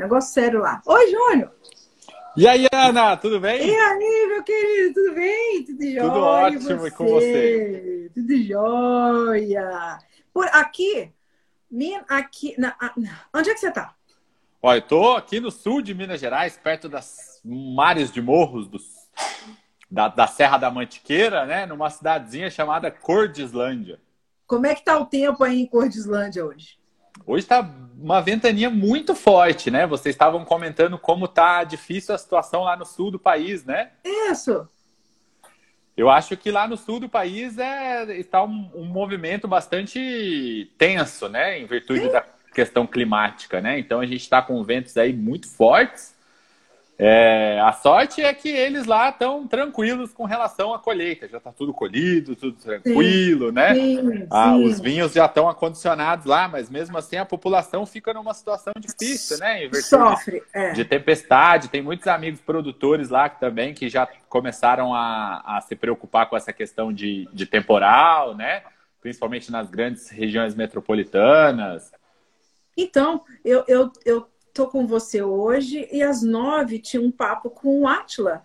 [0.00, 0.80] Negócio sério lá.
[0.86, 1.52] Oi, Júnior!
[2.34, 3.68] E aí, Ana, tudo bem?
[3.68, 5.62] E aí, meu querido, tudo bem?
[5.62, 6.00] Tudo jóia?
[6.00, 8.10] Tudo ótimo, e com você?
[8.14, 9.98] Tudo jóia!
[10.32, 11.12] Por aqui,
[12.08, 12.74] aqui na,
[13.34, 13.94] onde é que você está?
[14.62, 18.84] Olha, eu tô aqui no sul de Minas Gerais, perto das mares de morros dos,
[19.90, 21.66] da, da Serra da Mantiqueira, né?
[21.66, 24.00] Numa cidadezinha chamada Cordislândia.
[24.46, 26.79] Como é que tá o tempo aí em Cordislândia hoje?
[27.26, 27.60] Hoje está
[28.00, 29.86] uma ventania muito forte, né?
[29.86, 33.90] Vocês estavam comentando como tá difícil a situação lá no sul do país, né?
[34.04, 34.66] Isso.
[35.96, 41.28] Eu acho que lá no sul do país é, está um, um movimento bastante tenso,
[41.28, 41.58] né?
[41.58, 42.12] Em virtude Sim.
[42.12, 43.78] da questão climática, né?
[43.78, 46.14] Então a gente está com ventos aí muito fortes
[47.02, 51.26] é, a sorte é que eles lá estão tranquilos com relação à colheita.
[51.26, 53.74] Já está tudo colhido, tudo tranquilo, sim, né?
[53.74, 54.64] Sim, ah, sim.
[54.64, 59.38] Os vinhos já estão acondicionados lá, mas mesmo assim a população fica numa situação difícil,
[59.38, 59.66] né?
[59.80, 60.42] Sofre.
[60.52, 60.72] É.
[60.72, 61.70] De tempestade.
[61.70, 66.52] Tem muitos amigos produtores lá também que já começaram a, a se preocupar com essa
[66.52, 68.62] questão de, de temporal, né?
[69.00, 71.90] Principalmente nas grandes regiões metropolitanas.
[72.76, 74.28] Então, eu, eu, eu
[74.60, 78.44] tô com você hoje e às nove tinha um papo com o Atila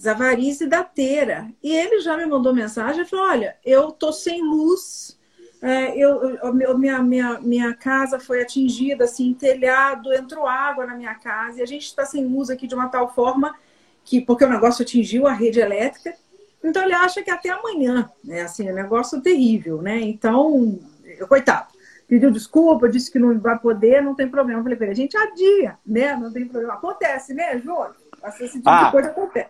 [0.00, 1.52] Zavarize da Teira.
[1.62, 5.20] E ele já me mandou mensagem e falou: Olha, eu tô sem luz,
[5.60, 11.14] é, eu, eu, minha, minha, minha casa foi atingida, assim, telhado, entrou água na minha
[11.16, 13.54] casa e a gente está sem luz aqui de uma tal forma
[14.02, 16.16] que, porque o negócio atingiu a rede elétrica.
[16.64, 18.40] Então ele acha que até amanhã, né?
[18.40, 20.00] Assim, um negócio terrível, né?
[20.00, 20.80] Então,
[21.28, 21.71] coitado
[22.12, 24.60] pediu desculpa, disse que não vai poder, não tem problema.
[24.60, 26.14] Eu falei para ele, a gente adia, né?
[26.14, 26.74] Não tem problema.
[26.74, 27.96] Acontece, né, Júnior?
[28.38, 29.48] Esse tipo ah, de coisa acontece.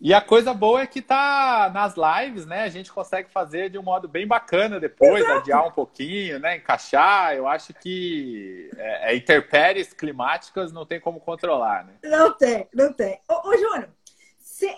[0.00, 2.64] E a coisa boa é que tá nas lives, né?
[2.64, 5.38] A gente consegue fazer de um modo bem bacana depois, Exato.
[5.38, 6.56] adiar um pouquinho, né?
[6.56, 7.36] Encaixar.
[7.36, 11.92] Eu acho que é, é, interpéries climáticas não tem como controlar, né?
[12.02, 13.20] Não tem, não tem.
[13.28, 13.88] Ô, ô Júnior,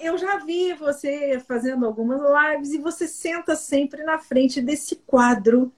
[0.02, 5.72] eu já vi você fazendo algumas lives e você senta sempre na frente desse quadro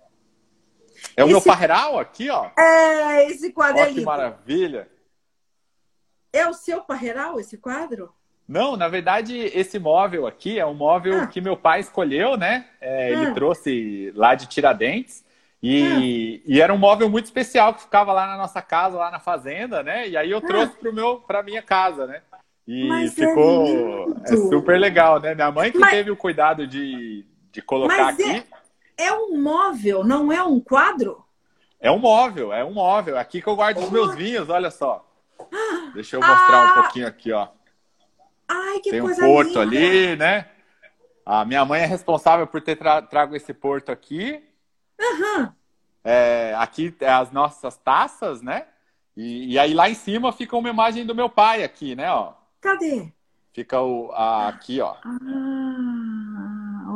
[1.16, 1.32] é o esse...
[1.32, 2.50] meu parreiral aqui, ó.
[2.58, 4.00] É, esse quadro ó, é lindo.
[4.00, 4.88] Que maravilha.
[6.32, 8.12] É o seu parreiral, esse quadro?
[8.46, 11.26] Não, na verdade, esse móvel aqui é um móvel ah.
[11.26, 12.66] que meu pai escolheu, né?
[12.80, 13.10] É, ah.
[13.10, 15.24] Ele trouxe lá de Tiradentes.
[15.62, 16.42] E, ah.
[16.46, 19.82] e, era um móvel muito especial que ficava lá na nossa casa, lá na fazenda,
[19.82, 20.08] né?
[20.08, 22.20] E aí eu trouxe para meu, para minha casa, né?
[22.66, 25.34] E Mas é ficou é, é super legal, né?
[25.34, 25.90] Minha mãe que Mas...
[25.90, 28.30] teve o cuidado de, de colocar Mas aqui.
[28.30, 28.44] É
[28.96, 31.24] é um móvel, não é um quadro?
[31.80, 33.18] É um móvel, é um móvel.
[33.18, 35.06] Aqui que eu guardo os meus vinhos, olha só.
[35.92, 37.48] Deixa eu mostrar ah, um pouquinho aqui, ó.
[38.48, 39.60] Ai, que Tem um porto linda.
[39.60, 40.48] ali, né?
[41.26, 44.42] A minha mãe é responsável por ter tra trago esse porto aqui.
[45.00, 45.52] Uhum.
[46.02, 48.66] É, aqui é as nossas taças, né?
[49.16, 52.10] E, e, aí lá em cima fica uma imagem do meu pai aqui, né?
[52.10, 52.32] Ó.
[52.60, 53.12] Cadê?
[53.52, 54.96] Fica o, a, aqui, ó.
[55.04, 56.53] Ah.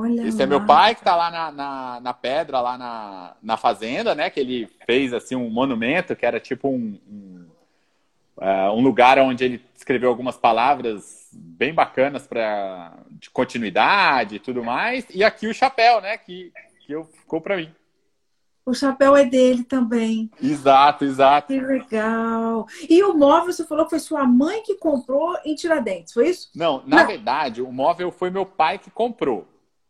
[0.09, 0.45] Olha Esse lá.
[0.45, 4.31] é meu pai que está lá na, na, na, pedra, lá na, na fazenda, né?
[4.31, 7.47] Que ele fez assim um monumento que era tipo um, um,
[8.39, 14.65] uh, um lugar onde ele escreveu algumas palavras bem bacanas para de continuidade e tudo
[14.65, 15.07] mais.
[15.13, 16.17] E aqui o chapéu, né?
[16.17, 17.71] Que, que eu, ficou para mim.
[18.65, 20.31] O chapéu é dele também.
[20.43, 21.47] Exato, exato.
[21.47, 22.67] Que legal.
[22.89, 26.51] E o móvel, você falou que foi sua mãe que comprou em Tiradentes, foi isso?
[26.55, 27.07] Não, na Não.
[27.07, 29.47] verdade, o móvel foi meu pai que comprou.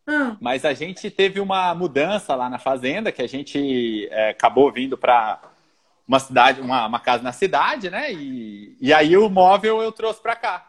[0.09, 0.37] Ah.
[0.41, 4.97] Mas a gente teve uma mudança lá na fazenda, que a gente é, acabou vindo
[4.97, 5.39] para
[6.07, 8.11] uma cidade, uma, uma, casa na cidade, né?
[8.11, 10.67] E, e aí o móvel eu trouxe para cá.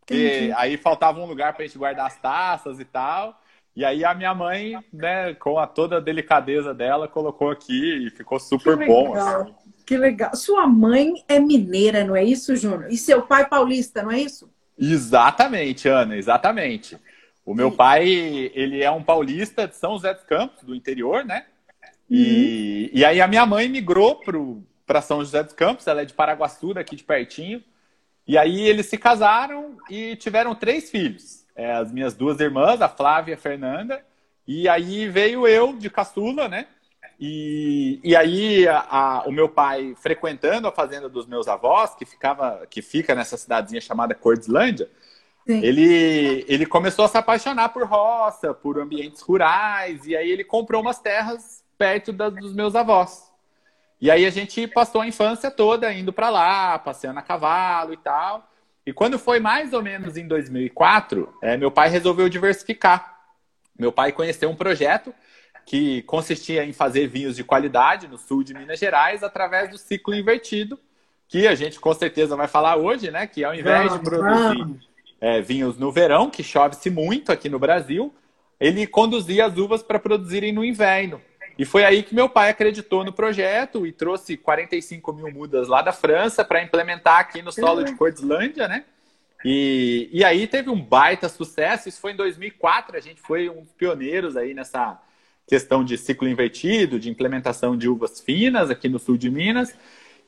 [0.00, 3.38] Porque aí faltava um lugar para a gente guardar as taças e tal.
[3.76, 8.10] E aí a minha mãe, né, com a toda a delicadeza dela, colocou aqui e
[8.10, 9.14] ficou super que bom.
[9.14, 9.54] Assim.
[9.84, 10.34] Que legal.
[10.34, 12.90] Sua mãe é mineira, não é isso, Júnior?
[12.90, 14.50] E seu pai paulista, não é isso?
[14.78, 16.98] Exatamente, Ana, exatamente.
[17.44, 18.08] O meu pai,
[18.54, 21.44] ele é um paulista de São José dos Campos, do interior, né?
[22.08, 22.98] E, uhum.
[22.98, 24.20] e aí a minha mãe migrou
[24.86, 27.62] para São José dos Campos, ela é de Paraguaçu, daqui de pertinho.
[28.26, 31.44] E aí eles se casaram e tiveram três filhos.
[31.54, 34.04] É, as minhas duas irmãs, a Flávia e a Fernanda.
[34.46, 36.66] E aí veio eu de caçula, né?
[37.20, 42.04] E, e aí a, a, o meu pai frequentando a fazenda dos meus avós, que
[42.04, 44.88] ficava, que fica nessa cidadezinha chamada Cordislândia,
[45.46, 50.80] ele, ele começou a se apaixonar por roça, por ambientes rurais, e aí ele comprou
[50.80, 53.30] umas terras perto da, dos meus avós.
[54.00, 57.96] E aí a gente passou a infância toda indo para lá, passeando a cavalo e
[57.96, 58.50] tal.
[58.86, 63.18] E quando foi mais ou menos em 2004, é, meu pai resolveu diversificar.
[63.78, 65.14] Meu pai conheceu um projeto
[65.64, 70.14] que consistia em fazer vinhos de qualidade no sul de Minas Gerais através do ciclo
[70.14, 70.78] invertido,
[71.26, 73.26] que a gente com certeza vai falar hoje, né?
[73.26, 74.93] Que ao invés de produzir
[75.24, 78.14] é, vinhos no verão, que chove-se muito aqui no Brasil,
[78.60, 81.18] ele conduzia as uvas para produzirem no inverno.
[81.58, 85.80] E foi aí que meu pai acreditou no projeto e trouxe 45 mil mudas lá
[85.80, 87.96] da França para implementar aqui no solo de uhum.
[87.96, 88.84] Cordilândia, né?
[89.42, 91.88] E, e aí teve um baita sucesso.
[91.88, 92.94] Isso foi em 2004.
[92.94, 95.00] A gente foi um dos pioneiros aí nessa
[95.46, 99.74] questão de ciclo invertido, de implementação de uvas finas aqui no sul de Minas.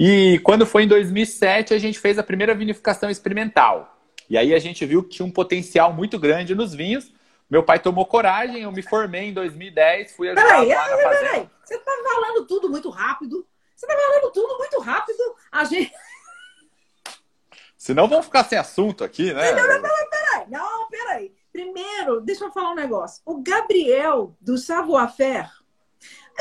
[0.01, 3.96] E quando foi em 2007, a gente fez a primeira vinificação experimental.
[4.29, 7.13] E aí a gente viu que tinha um potencial muito grande nos vinhos.
[7.49, 11.31] Meu pai tomou coragem, eu me formei em 2010, fui ajudar peraí, lá na fazenda.
[11.31, 13.47] Peraí, você está falando tudo muito rápido.
[13.75, 15.19] Você está falando tudo muito rápido.
[15.53, 15.93] A gente...
[17.77, 19.53] Senão vamos ficar sem assunto aqui, né?
[19.53, 20.47] Não, não, não, peraí.
[20.49, 21.33] Não, peraí.
[21.53, 23.23] Primeiro, deixa eu falar um negócio.
[23.25, 25.51] O Gabriel, do Savoir-Faire,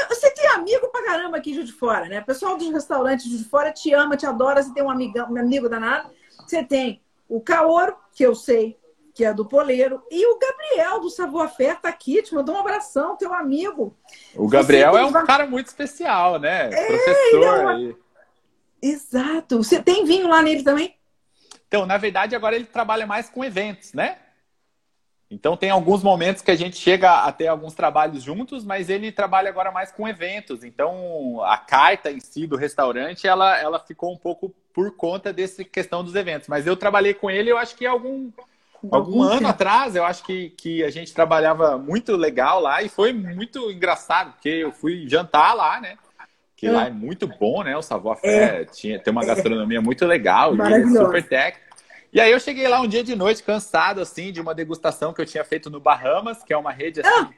[0.10, 2.20] você tem amigo pra caramba aqui de fora, né?
[2.20, 5.38] O pessoal dos restaurantes de fora te ama, te adora, você tem um, amigão, um
[5.38, 6.10] amigo danado.
[6.46, 8.77] Você tem o Caoro, que eu sei
[9.16, 13.16] que é do Poleiro, e o Gabriel do Savoir-Faire tá aqui, te mandou um abração,
[13.16, 13.95] teu amigo.
[14.36, 16.69] O Gabriel é um cara muito especial, né?
[16.69, 17.95] É, Professor é uma...
[18.81, 19.63] Exato.
[19.63, 20.94] Você tem vinho lá nele também?
[21.66, 24.19] Então, na verdade, agora ele trabalha mais com eventos, né?
[25.30, 29.12] Então, tem alguns momentos que a gente chega a ter alguns trabalhos juntos, mas ele
[29.12, 30.63] trabalha agora mais com eventos.
[30.63, 35.63] Então, a carta em si do restaurante, ela, ela ficou um pouco por conta dessa
[35.63, 36.48] questão dos eventos.
[36.48, 38.30] Mas eu trabalhei com ele, eu acho que algum,
[38.92, 43.12] algum ano atrás, eu acho que, que a gente trabalhava muito legal lá e foi
[43.12, 45.98] muito engraçado, porque eu fui jantar lá, né?
[46.56, 46.72] Que é.
[46.72, 47.75] lá é muito bom, né?
[47.75, 48.63] O Savoir é.
[48.66, 49.25] tinha, tem uma é.
[49.25, 51.66] gastronomia muito legal e super técnica.
[52.16, 55.20] E aí eu cheguei lá um dia de noite, cansado, assim, de uma degustação que
[55.20, 57.30] eu tinha feito no Bahamas, que é uma rede assim, ah,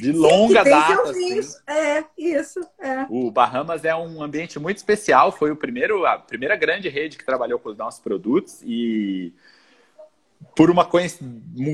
[0.00, 1.02] de longa sim, data.
[1.02, 1.40] Assim.
[1.66, 2.66] É, isso.
[2.78, 3.04] É.
[3.10, 5.30] O Bahamas é um ambiente muito especial.
[5.30, 8.62] Foi o primeiro, a primeira grande rede que trabalhou com os nossos produtos.
[8.64, 9.34] E
[10.56, 10.88] por uma,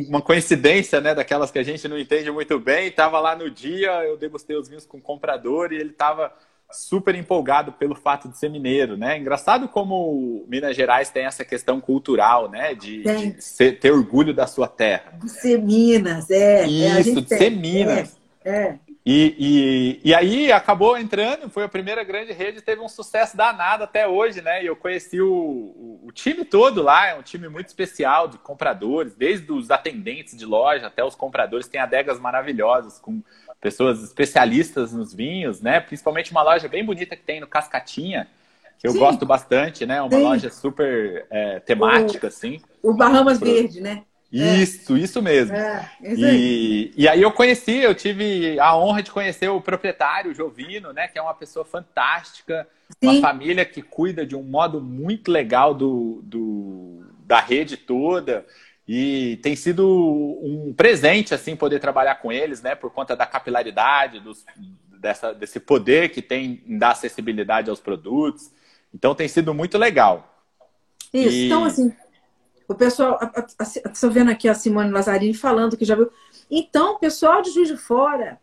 [0.09, 3.93] uma coincidência, né, daquelas que a gente não entende muito bem, estava lá no dia,
[4.05, 6.35] eu degustei os vinhos com o comprador e ele estava
[6.73, 9.19] super empolgado pelo fato de ser mineiro, né?
[9.19, 12.75] Engraçado como Minas Gerais tem essa questão cultural, né?
[12.75, 15.13] De, de ser, ter orgulho da sua terra.
[15.21, 16.63] De ser Minas, é.
[16.63, 18.17] é Isso, é, de ser Minas.
[18.45, 18.79] É, é.
[19.05, 23.83] E, e, e aí acabou entrando, foi a primeira grande rede, teve um sucesso danado
[23.83, 24.63] até hoje, né?
[24.63, 28.37] E eu conheci o, o, o time todo lá, é um time muito especial de
[28.37, 33.23] compradores, desde os atendentes de loja até os compradores, tem adegas maravilhosas com
[33.61, 35.81] pessoas especialistas nos vinhos, né?
[35.81, 38.27] Principalmente uma loja bem bonita que tem no Cascatinha,
[38.79, 38.99] que eu Sim.
[38.99, 40.01] gosto bastante, né?
[40.01, 40.23] Uma Sim.
[40.23, 42.61] loja super é, temática, o, assim.
[42.83, 43.53] O Bahamas Pro...
[43.53, 44.03] Verde, né?
[44.33, 45.01] Isso, é.
[45.01, 45.57] isso mesmo.
[45.57, 50.31] É, isso e, e aí eu conheci, eu tive a honra de conhecer o proprietário,
[50.31, 51.09] o Jovino, né?
[51.09, 52.67] Que é uma pessoa fantástica,
[53.03, 53.09] Sim.
[53.09, 58.47] uma família que cuida de um modo muito legal do, do, da rede toda.
[58.93, 59.87] E tem sido
[60.43, 62.75] um presente, assim, poder trabalhar com eles, né?
[62.75, 64.45] Por conta da capilaridade, dos,
[64.99, 68.51] dessa, desse poder que tem em dar acessibilidade aos produtos.
[68.93, 70.45] Então, tem sido muito legal.
[71.15, 71.47] Isso, e...
[71.47, 71.95] então, assim,
[72.67, 73.17] o pessoal...
[73.93, 76.11] Estou vendo aqui a Simone Lazzarini falando que já viu...
[76.51, 78.41] Então, o pessoal de Juiz de Fora,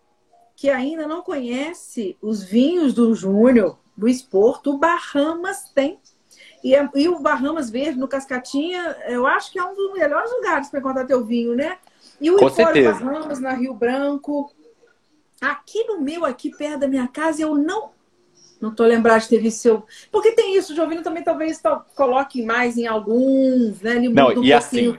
[0.55, 5.99] que ainda não conhece os vinhos do Júnior, do Esporto, o Bahamas tem
[6.63, 10.31] e, é, e o Bahamas Verde, no Cascatinha, eu acho que é um dos melhores
[10.31, 11.77] lugares para encontrar teu vinho, né?
[12.19, 14.51] E o Empório Bahamas, na Rio Branco.
[15.39, 17.95] Aqui no meu, aqui perto da minha casa, eu não
[18.59, 19.85] não tô lembrado de ter visto seu.
[20.11, 21.61] Porque tem isso, o Jovino também talvez
[21.95, 23.97] coloque mais em alguns, né?
[23.97, 24.97] Ele não, um e assim,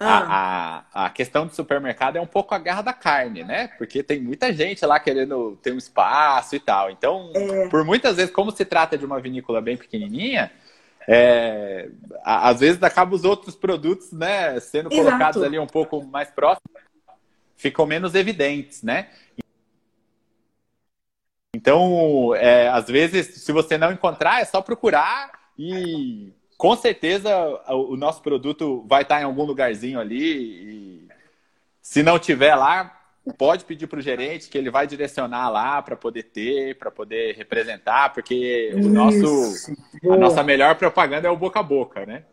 [0.00, 0.84] ah.
[0.92, 3.68] a, a, questão do supermercado é um pouco a guerra da carne, né?
[3.78, 6.90] Porque tem muita gente lá querendo ter um espaço e tal.
[6.90, 7.68] Então, é...
[7.68, 10.50] por muitas vezes, como se trata de uma vinícola bem pequenininha,
[11.12, 11.90] é,
[12.22, 15.08] às vezes acaba os outros produtos, né, sendo Exato.
[15.08, 16.70] colocados ali um pouco mais próximos,
[17.56, 19.10] ficam menos evidentes, né?
[21.52, 27.34] Então, é, às vezes, se você não encontrar, é só procurar e com certeza
[27.68, 30.22] o nosso produto vai estar em algum lugarzinho ali.
[30.22, 31.08] E
[31.82, 32.99] se não tiver lá,
[33.36, 37.34] pode pedir para o gerente que ele vai direcionar lá para poder ter, para poder
[37.36, 39.76] representar, porque o nosso,
[40.10, 42.24] a nossa melhor propaganda é o boca a boca, né?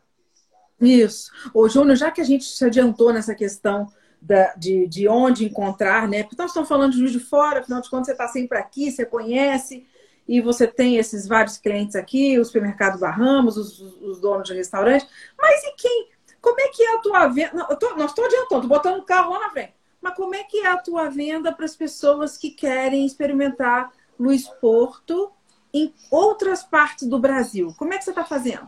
[0.80, 1.32] Isso.
[1.54, 3.88] Ô, Júnior, já que a gente se adiantou nessa questão
[4.22, 6.24] da, de, de onde encontrar, né?
[6.24, 8.92] Porque nós estamos falando de Juiz de Fora, afinal de contas você está sempre aqui,
[8.92, 9.86] você conhece,
[10.28, 15.08] e você tem esses vários clientes aqui, o supermercado Barramos, os, os donos de restaurante,
[15.38, 16.10] mas e quem?
[16.42, 17.54] Como é que é a tua venda?
[17.54, 19.77] Não, tô, nós estou adiantando, estou botando o carro lá na frente.
[20.02, 24.48] Mas como é que é a tua venda para as pessoas que querem experimentar Luiz
[24.48, 25.32] Porto
[25.74, 27.74] em outras partes do Brasil.
[27.78, 28.68] Como é que você está fazendo?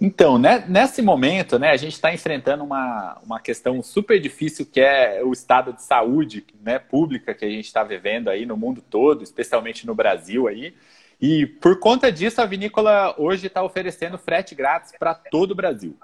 [0.00, 4.80] Então, né, nesse momento, né, a gente está enfrentando uma, uma questão super difícil que
[4.80, 8.82] é o estado de saúde né, pública que a gente está vivendo aí no mundo
[8.82, 10.74] todo, especialmente no Brasil aí.
[11.20, 15.96] E por conta disso, a vinícola hoje está oferecendo frete grátis para todo o Brasil.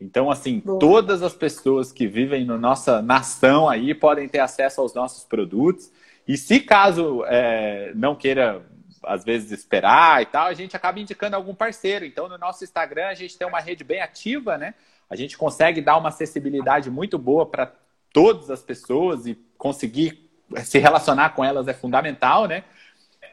[0.00, 0.78] Então, assim, Boa.
[0.78, 5.90] todas as pessoas que vivem na nossa nação aí podem ter acesso aos nossos produtos.
[6.26, 8.64] E se caso é, não queira
[9.02, 12.04] às vezes esperar e tal, a gente acaba indicando algum parceiro.
[12.04, 14.74] Então, no nosso Instagram, a gente tem uma rede bem ativa, né?
[15.08, 17.72] A gente consegue dar uma acessibilidade muito boa para
[18.12, 20.30] todas as pessoas e conseguir
[20.64, 22.64] se relacionar com elas é fundamental, né?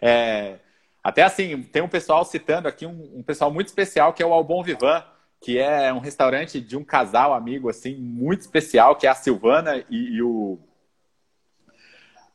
[0.01, 0.57] É,
[1.03, 4.33] até assim, tem um pessoal citando aqui, um, um, pessoal muito especial que é o
[4.33, 5.03] Albon Vivan,
[5.41, 9.83] que é um restaurante de um casal amigo, assim, muito especial, que é a Silvana
[9.89, 10.59] e, e o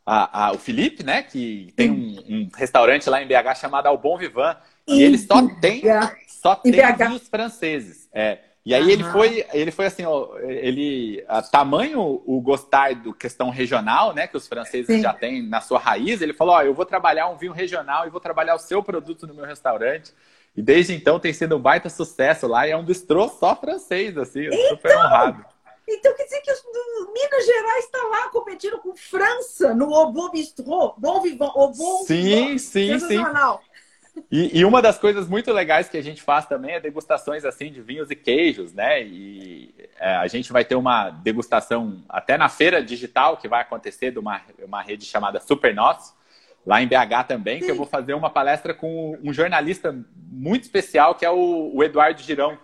[0.05, 1.23] a, a, o Felipe, né?
[1.23, 4.57] Que tem um, um, restaurante lá em BH chamado Ao Bom Vivan.
[4.87, 5.83] E ele só tem,
[6.29, 8.09] só tem vinhos franceses.
[8.13, 8.39] É.
[8.65, 13.49] E aí ele foi, ele foi assim, ó, ele a, tamanho o gostar do questão
[13.49, 15.03] regional, né, que os franceses Sim.
[15.03, 18.11] já têm na sua raiz, ele falou, ó, eu vou trabalhar um vinho regional e
[18.11, 20.13] vou trabalhar o seu produto no meu restaurante.
[20.57, 24.17] E desde então tem sido um baita sucesso lá e é um bistrô só francês,
[24.17, 25.45] assim, então, super honrado.
[25.89, 26.63] Então quer dizer que os,
[27.13, 32.99] Minas Gerais está lá competindo com França no Obon Bistrô, Bom Vivant, Obon Sim, sim,
[32.99, 33.23] sim.
[34.31, 37.71] E, e, uma das coisas muito legais que a gente faz também é degustações assim
[37.71, 39.03] de vinhos e queijos, né?
[39.03, 44.11] E é, a gente vai ter uma degustação até na feira digital que vai acontecer
[44.11, 46.15] de uma, uma rede chamada Super Nosso,
[46.67, 51.15] lá em BH também, que eu vou fazer uma palestra com um jornalista muito especial
[51.15, 52.59] que é o, o Eduardo Girão.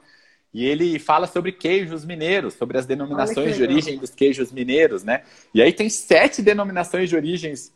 [0.53, 5.23] E ele fala sobre queijos mineiros, sobre as denominações de origem dos queijos mineiros, né?
[5.55, 7.73] E aí tem sete denominações de origens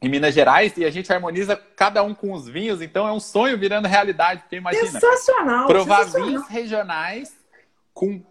[0.00, 3.18] em Minas Gerais e a gente harmoniza cada um com os vinhos, então é um
[3.18, 4.86] sonho virando realidade, porque imagina.
[4.86, 5.66] Sensacional!
[5.66, 6.28] Provar sensacional.
[6.28, 7.36] vinhos regionais
[7.92, 8.22] com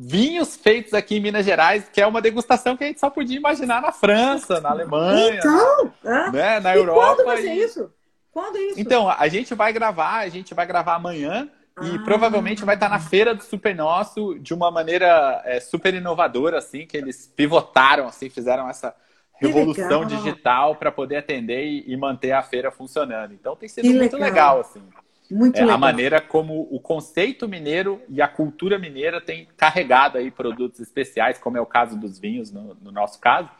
[0.00, 3.36] vinhos feitos aqui em Minas Gerais, que é uma degustação que a gente só podia
[3.36, 6.60] imaginar na França, na Alemanha, então, né?
[6.60, 7.16] na Europa.
[7.16, 7.64] Quando vai ser e...
[7.64, 7.92] isso?
[8.30, 8.80] Quando é isso?
[8.80, 11.50] Então, a gente vai gravar, a gente vai gravar amanhã
[11.82, 12.02] e ah.
[12.04, 16.86] provavelmente vai estar na feira do Super Nosso de uma maneira é, super inovadora, assim,
[16.86, 18.94] que eles pivotaram, assim, fizeram essa
[19.34, 23.32] revolução digital para poder atender e, e, manter a feira funcionando.
[23.32, 24.82] Então tem sido que muito legal, legal assim.
[25.30, 25.76] Muito é, legal.
[25.76, 31.38] A maneira como o conceito mineiro e a cultura mineira tem carregado aí produtos especiais,
[31.38, 33.50] como é o caso dos vinhos, no, no nosso caso,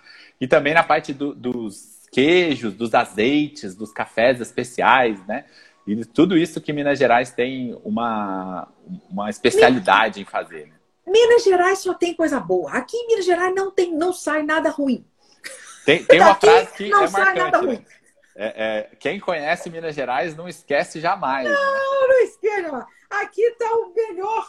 [0.40, 5.44] e também na parte do, dos queijos, dos azeites, dos cafés especiais, né?
[5.87, 8.68] E tudo isso que Minas Gerais tem uma,
[9.10, 10.66] uma especialidade Minas, em fazer.
[10.66, 10.75] Né?
[11.06, 12.72] Minas Gerais só tem coisa boa.
[12.72, 15.04] Aqui em Minas Gerais não, tem, não sai nada ruim.
[15.87, 17.50] Tem, tem uma frase que não é sai marcante.
[17.50, 17.84] Nada né?
[18.40, 21.45] É, é, quem conhece Minas Gerais não esquece jamais.
[21.45, 21.80] Não, né?
[22.09, 22.87] não esquece.
[23.11, 24.49] Aqui está o melhor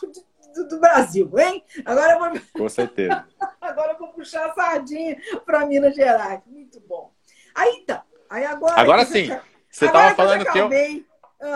[0.53, 1.63] do, do, Brasil, hein?
[1.83, 2.41] Agora eu vou...
[2.53, 3.25] Com certeza.
[3.59, 6.39] agora eu vou puxar a sardinha para Minas Gerais.
[6.45, 7.11] Muito bom.
[7.55, 8.03] Aí tá.
[8.29, 8.79] Aí agora.
[8.79, 9.35] Agora sim.
[9.71, 10.69] Você estava falando que eu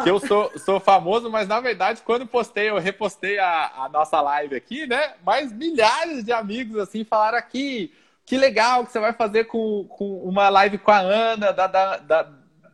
[0.03, 4.19] que eu sou, sou famoso, mas na verdade, quando postei, eu repostei a, a nossa
[4.21, 5.13] live aqui, né?
[5.23, 7.93] Mas milhares de amigos assim falaram aqui.
[8.25, 11.97] Que legal que você vai fazer com, com uma live com a Ana, da, da,
[11.97, 12.29] da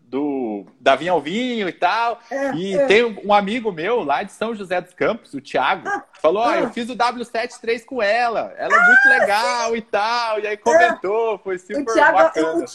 [0.09, 2.19] do Davi Alvinho e tal.
[2.31, 2.85] É, e é.
[2.87, 6.57] tem um amigo meu lá de São José dos Campos, o Thiago, ah, falou: ah,
[6.57, 9.77] eu fiz o W73 com ela, ela é muito ah, legal sim.
[9.77, 10.39] e tal.
[10.39, 12.65] E aí comentou, foi super o Thiago, bacana.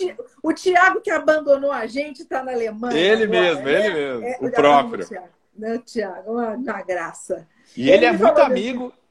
[0.42, 2.96] O, o Thiago que abandonou a gente está na Alemanha.
[2.96, 5.06] Ele agora, mesmo, ele é, mesmo, é, o próprio.
[5.06, 7.46] Thiago, né, Thiago, uma, uma graça.
[7.76, 8.86] E ele, ele é muito amigo.
[8.86, 9.03] Assim,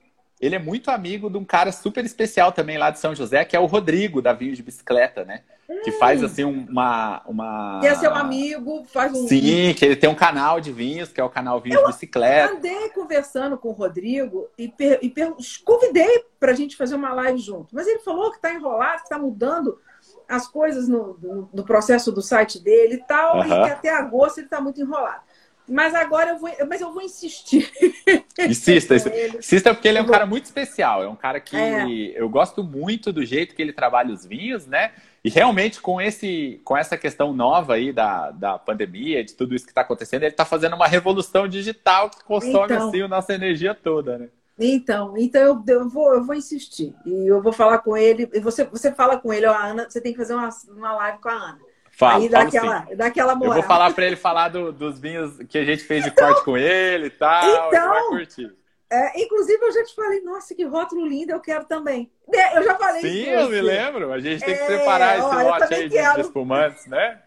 [0.45, 3.55] ele é muito amigo de um cara super especial também lá de São José, que
[3.55, 5.41] é o Rodrigo, da Vinho de Bicicleta, né?
[5.69, 5.81] Hum.
[5.83, 7.21] Que faz, assim, uma...
[7.25, 7.79] uma...
[7.79, 9.25] Que é seu amigo, faz um...
[9.27, 12.51] Sim, que ele tem um canal de vinhos, que é o canal Vinho de Bicicleta.
[12.51, 14.99] Eu andei conversando com o Rodrigo e, per...
[15.01, 15.33] e per...
[15.63, 17.73] convidei para a gente fazer uma live junto.
[17.73, 19.79] Mas ele falou que está enrolado, que está mudando
[20.27, 23.43] as coisas no, no, no, processo do site dele e tal, uhum.
[23.43, 25.21] e que até agosto ele está muito enrolado.
[25.67, 27.71] Mas agora eu vou, mas eu vou insistir.
[28.37, 31.03] Insista, insista porque ele é um cara muito especial.
[31.03, 31.85] É um cara que é.
[32.15, 34.91] eu gosto muito do jeito que ele trabalha os vinhos, né?
[35.23, 39.65] E realmente com esse, com essa questão nova aí da, da pandemia, de tudo isso
[39.65, 43.33] que está acontecendo, ele está fazendo uma revolução digital que consome então, assim a nossa
[43.33, 44.29] energia toda, né?
[44.59, 48.25] Então, então eu, eu, vou, eu vou insistir e eu vou falar com ele.
[48.41, 51.29] Você, você fala com ele, ó, Ana, você tem que fazer uma, uma live com
[51.29, 51.59] a Ana.
[51.95, 53.53] Falo, Aí dá aquela, dá aquela moral.
[53.53, 56.27] Eu vou falar para ele falar do, dos vinhos que a gente fez de então,
[56.27, 57.67] corte com ele e tal.
[57.67, 58.51] Então, vai curtir.
[58.91, 62.11] É, inclusive, eu já te falei, nossa, que rótulo lindo, eu quero também.
[62.55, 64.11] Eu já falei Sim, eu me lembro.
[64.11, 66.15] A gente tem que é, preparar esse lote aí quero.
[66.15, 67.21] de espumantes, né?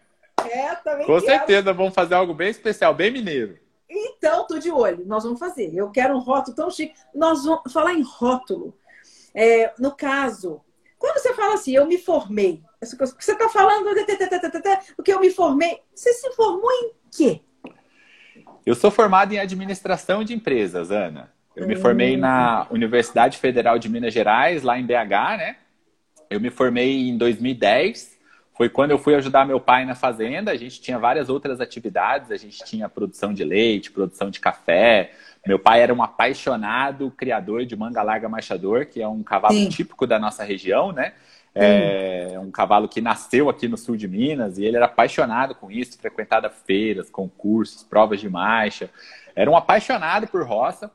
[0.49, 1.25] É, também Com quero.
[1.25, 3.57] certeza, vamos fazer algo bem especial, bem mineiro.
[3.89, 5.05] Então, tô de olho.
[5.05, 5.73] Nós vamos fazer.
[5.73, 6.93] Eu quero um rótulo tão chique.
[7.15, 8.77] Nós vamos falar em rótulo.
[9.33, 10.61] É, no caso,
[10.99, 13.87] quando você fala assim, eu me formei, essa coisa que você está falando,
[14.97, 17.41] o que eu me formei, você se formou em quê?
[18.65, 21.31] Eu sou formado em administração de empresas, Ana.
[21.55, 25.55] Eu me formei na Universidade Federal de Minas Gerais, lá em BH, né?
[26.29, 28.15] Eu me formei em 2010.
[28.55, 30.51] Foi quando eu fui ajudar meu pai na fazenda.
[30.51, 32.31] A gente tinha várias outras atividades.
[32.31, 35.13] A gente tinha produção de leite, produção de café.
[35.47, 39.69] Meu pai era um apaixonado criador de manga larga marchador, que é um cavalo Sim.
[39.69, 41.13] típico da nossa região, né?
[41.55, 45.71] É um cavalo que nasceu aqui no sul de Minas e ele era apaixonado com
[45.71, 48.89] isso, frequentava feiras, concursos, provas de marcha.
[49.35, 50.91] Era um apaixonado por roça.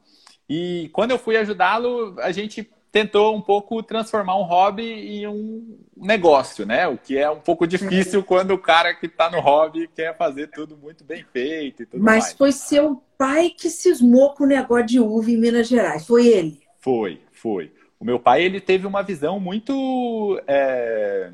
[0.49, 5.79] E quando eu fui ajudá-lo, a gente tentou um pouco transformar um hobby em um
[5.97, 6.87] negócio, né?
[6.87, 8.27] O que é um pouco difícil uhum.
[8.27, 12.03] quando o cara que está no hobby quer fazer tudo muito bem feito e tudo
[12.03, 12.33] Mas mais.
[12.35, 16.61] foi seu pai que cismou com o negócio de uva em Minas Gerais, foi ele?
[16.81, 17.73] Foi, foi.
[18.03, 21.31] O meu pai ele teve uma visão muito, é,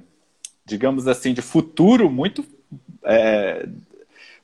[0.67, 2.45] digamos assim, de futuro muito
[3.03, 3.67] é,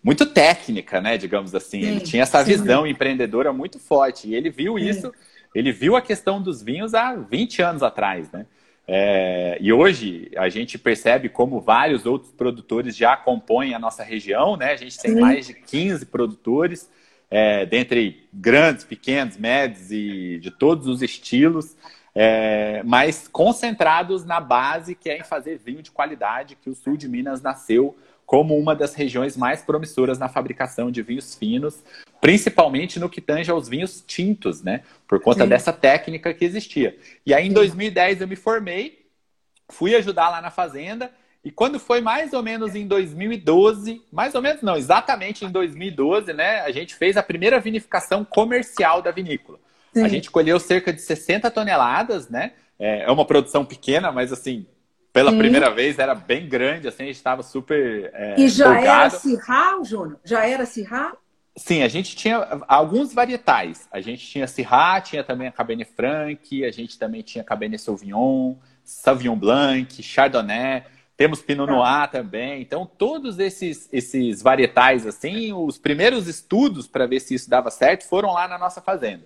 [0.02, 1.18] muito técnica, né?
[1.18, 1.82] Digamos assim.
[1.82, 2.52] Sim, ele tinha essa sim.
[2.52, 4.26] visão empreendedora muito forte.
[4.26, 4.88] E ele viu sim.
[4.88, 5.12] isso,
[5.54, 8.46] ele viu a questão dos vinhos há 20 anos atrás, né?
[8.88, 14.56] É, e hoje a gente percebe como vários outros produtores já compõem a nossa região,
[14.56, 14.72] né?
[14.72, 16.88] A gente tem mais de 15 produtores,
[17.30, 21.76] é, dentre grandes, pequenos, médios e de todos os estilos
[22.14, 26.96] é, mas concentrados na base que é em fazer vinho de qualidade, que o sul
[26.96, 31.82] de Minas nasceu como uma das regiões mais promissoras na fabricação de vinhos finos,
[32.20, 34.82] principalmente no que tange aos vinhos tintos, né?
[35.06, 35.48] Por conta Sim.
[35.48, 36.96] dessa técnica que existia.
[37.26, 39.06] E aí, em 2010, eu me formei,
[39.68, 41.10] fui ajudar lá na fazenda,
[41.44, 46.32] e quando foi mais ou menos em 2012, mais ou menos não, exatamente em 2012,
[46.32, 46.60] né?
[46.62, 49.58] A gente fez a primeira vinificação comercial da vinícola.
[49.94, 50.04] Sim.
[50.04, 52.52] A gente colheu cerca de 60 toneladas, né?
[52.78, 54.66] É, é uma produção pequena, mas assim,
[55.12, 55.38] pela Sim.
[55.38, 58.10] primeira vez era bem grande, assim, a gente estava super.
[58.12, 59.00] É, e já empolgado.
[59.00, 60.20] era Sirra, Júnior?
[60.24, 61.16] Já era Sirra?
[61.56, 63.88] Sim, a gente tinha alguns varietais.
[63.92, 68.56] A gente tinha Syrah, tinha também a Cabernet Franc, a gente também tinha Cabernet Sauvignon,
[68.82, 70.82] Sauvignon Blanc, Chardonnay,
[71.16, 71.72] temos Pinot tá.
[71.72, 72.60] Noir também.
[72.60, 78.04] Então, todos esses, esses varietais, assim, os primeiros estudos para ver se isso dava certo
[78.08, 79.22] foram lá na nossa fazenda.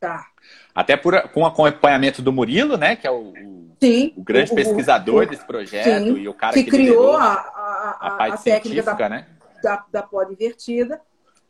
[0.00, 0.26] Tá.
[0.74, 2.96] Até por, com acompanhamento do Murilo, né?
[2.96, 3.32] Que é o,
[3.80, 7.16] sim, o grande o, pesquisador o, desse projeto sim, e o cara que, que criou
[7.16, 9.26] a, a, a, parte a técnica da, né?
[9.62, 11.00] da, da invertida.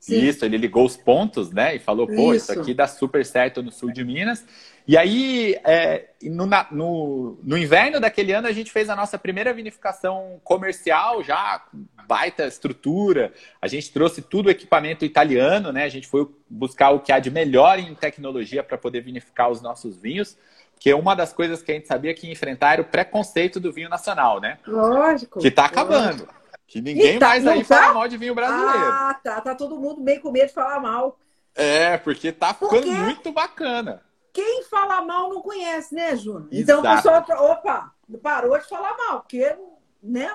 [0.05, 0.23] Sim.
[0.23, 1.77] Isso, ele ligou os pontos, né?
[1.77, 2.53] E falou, pô, isso.
[2.53, 4.45] isso aqui dá super certo no sul de Minas.
[4.87, 9.51] E aí, é, no, no, no, inverno daquele ano, a gente fez a nossa primeira
[9.55, 13.33] vinificação comercial, já com baita estrutura.
[13.63, 15.85] A gente trouxe tudo o equipamento italiano, né?
[15.85, 19.63] A gente foi buscar o que há de melhor em tecnologia para poder vinificar os
[19.63, 20.37] nossos vinhos.
[20.75, 23.73] Porque uma das coisas que a gente sabia que ia enfrentar era o preconceito do
[23.73, 24.59] vinho nacional, né?
[24.67, 25.41] Lógico.
[25.41, 26.25] Que está acabando.
[26.25, 26.44] Lógico.
[26.75, 27.77] Que ninguém tá, mais aí tá?
[27.77, 28.73] fala mal de vinho brasileiro.
[28.73, 29.41] Ah, tá.
[29.41, 31.21] Tá todo mundo bem com medo de falar mal.
[31.55, 34.03] É, porque tá ficando muito bacana.
[34.33, 36.49] Quem fala mal não conhece, né, Júnior?
[36.51, 39.57] Então o pessoal, opa, parou de falar mal, porque,
[40.03, 40.35] né?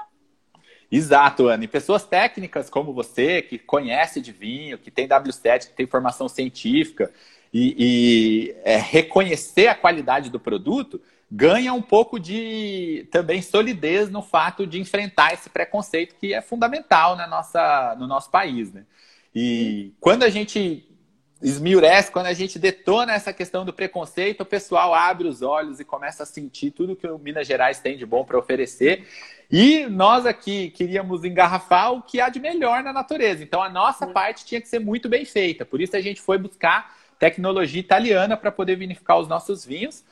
[0.90, 1.66] Exato, Ana.
[1.66, 6.30] E pessoas técnicas como você, que conhece de vinho, que tem W7, que tem formação
[6.30, 7.12] científica,
[7.54, 14.22] e, e é, reconhecer a qualidade do produto, ganha um pouco de também solidez no
[14.22, 18.74] fato de enfrentar esse preconceito que é fundamental na nossa, no nosso país.
[18.74, 18.86] Né?
[19.34, 20.86] E quando a gente
[21.42, 25.86] esmiurece, quando a gente detona essa questão do preconceito, o pessoal abre os olhos e
[25.86, 29.08] começa a sentir tudo que o Minas Gerais tem de bom para oferecer.
[29.50, 33.42] E nós aqui queríamos engarrafar o que há de melhor na natureza.
[33.44, 35.64] Então a nossa parte tinha que ser muito bem feita.
[35.64, 40.04] Por isso a gente foi buscar tecnologia italiana para poder vinificar os nossos vinhos.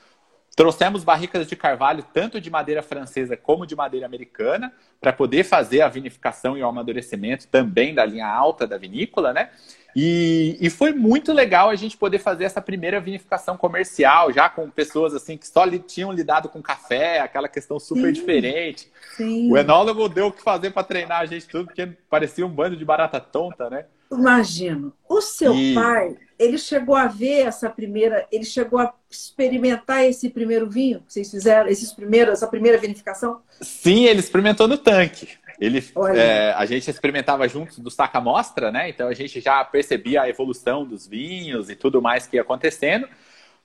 [0.58, 5.82] Trouxemos barricas de carvalho, tanto de madeira francesa como de madeira americana, para poder fazer
[5.82, 9.52] a vinificação e o amadurecimento também da linha alta da vinícola, né?
[9.96, 14.68] E, e, foi muito legal a gente poder fazer essa primeira vinificação comercial, já com
[14.68, 18.92] pessoas assim que só li, tinham lidado com café, aquela questão super sim, diferente.
[19.16, 19.52] Sim.
[19.52, 22.76] O enólogo deu o que fazer para treinar a gente tudo, porque parecia um bando
[22.76, 23.86] de barata tonta, né?
[24.12, 24.92] Imagino.
[25.08, 25.76] O seu e...
[25.76, 31.14] pai, ele chegou a ver essa primeira, ele chegou a experimentar esse primeiro vinho que
[31.14, 33.42] vocês fizeram, esses primeiros, essa primeira vinificação?
[33.62, 35.30] Sim, ele experimentou no tanque.
[35.60, 35.84] Ele,
[36.16, 38.90] é, a gente experimentava juntos do saca mostra, né?
[38.90, 43.08] Então a gente já percebia a evolução dos vinhos e tudo mais que ia acontecendo.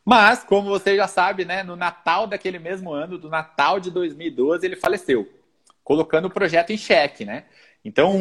[0.04, 4.66] Mas, como você já sabe, né, no Natal daquele mesmo ano, do Natal de 2012,
[4.66, 5.30] ele faleceu,
[5.85, 7.44] colocando o projeto em xeque, né?
[7.85, 8.16] Então,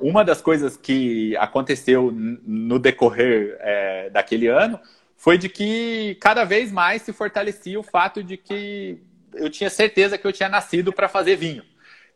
[0.00, 4.80] uma das coisas que aconteceu no decorrer é, daquele ano
[5.16, 8.98] foi de que cada vez mais se fortalecia o fato de que
[9.34, 11.62] eu tinha certeza que eu tinha nascido para fazer vinho.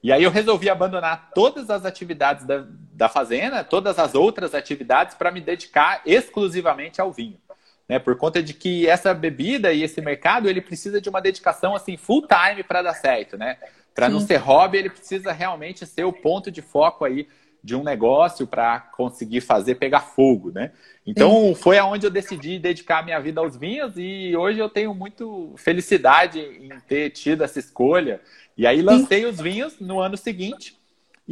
[0.02, 5.14] E aí eu resolvi abandonar todas as atividades da, da fazenda, todas as outras atividades,
[5.14, 7.38] para me dedicar exclusivamente ao vinho.
[7.86, 7.98] Né?
[7.98, 11.98] Por conta de que essa bebida e esse mercado, ele precisa de uma dedicação assim
[11.98, 13.58] full time para dar certo, né?
[13.94, 17.26] Para não ser hobby, ele precisa realmente ser o ponto de foco aí
[17.62, 20.72] de um negócio para conseguir fazer pegar fogo, né?
[21.06, 21.54] Então Sim.
[21.54, 26.40] foi aonde eu decidi dedicar minha vida aos vinhos e hoje eu tenho muito felicidade
[26.40, 28.20] em ter tido essa escolha.
[28.56, 29.26] E aí lancei Sim.
[29.26, 30.80] os vinhos no ano seguinte.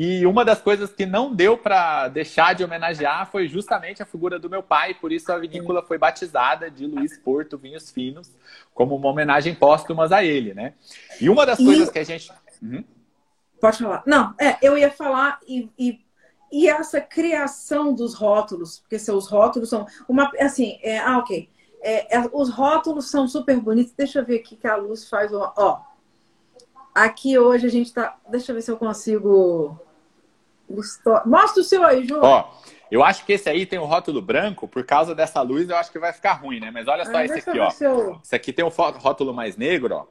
[0.01, 4.39] E uma das coisas que não deu para deixar de homenagear foi justamente a figura
[4.39, 8.31] do meu pai, por isso a vinícola foi batizada de Luiz Porto Vinhos Finos,
[8.73, 10.75] como uma homenagem póstuma a ele, né?
[11.21, 11.65] E uma das e...
[11.65, 12.31] coisas que a gente.
[12.63, 12.85] Uhum.
[13.61, 14.03] Pode falar.
[14.07, 16.01] Não, é, eu ia falar e, e
[16.51, 21.49] e essa criação dos rótulos, porque seus rótulos são uma assim, é, ah, ok.
[21.81, 23.93] É, é, os rótulos são super bonitos.
[23.93, 25.33] Deixa eu ver aqui que a luz faz.
[25.33, 25.83] Ó,
[26.95, 28.17] aqui hoje a gente tá.
[28.29, 29.79] Deixa eu ver se eu consigo.
[31.25, 32.23] Mostra o seu aí, João.
[32.23, 32.51] Ó,
[32.91, 35.93] eu acho que esse aí tem um rótulo branco, por causa dessa luz eu acho
[35.93, 36.71] que vai ficar ruim, né?
[36.71, 37.71] Mas olha só ah, esse aqui, ó.
[37.71, 38.19] Seu...
[38.23, 40.07] Esse aqui tem um rótulo mais negro, ó.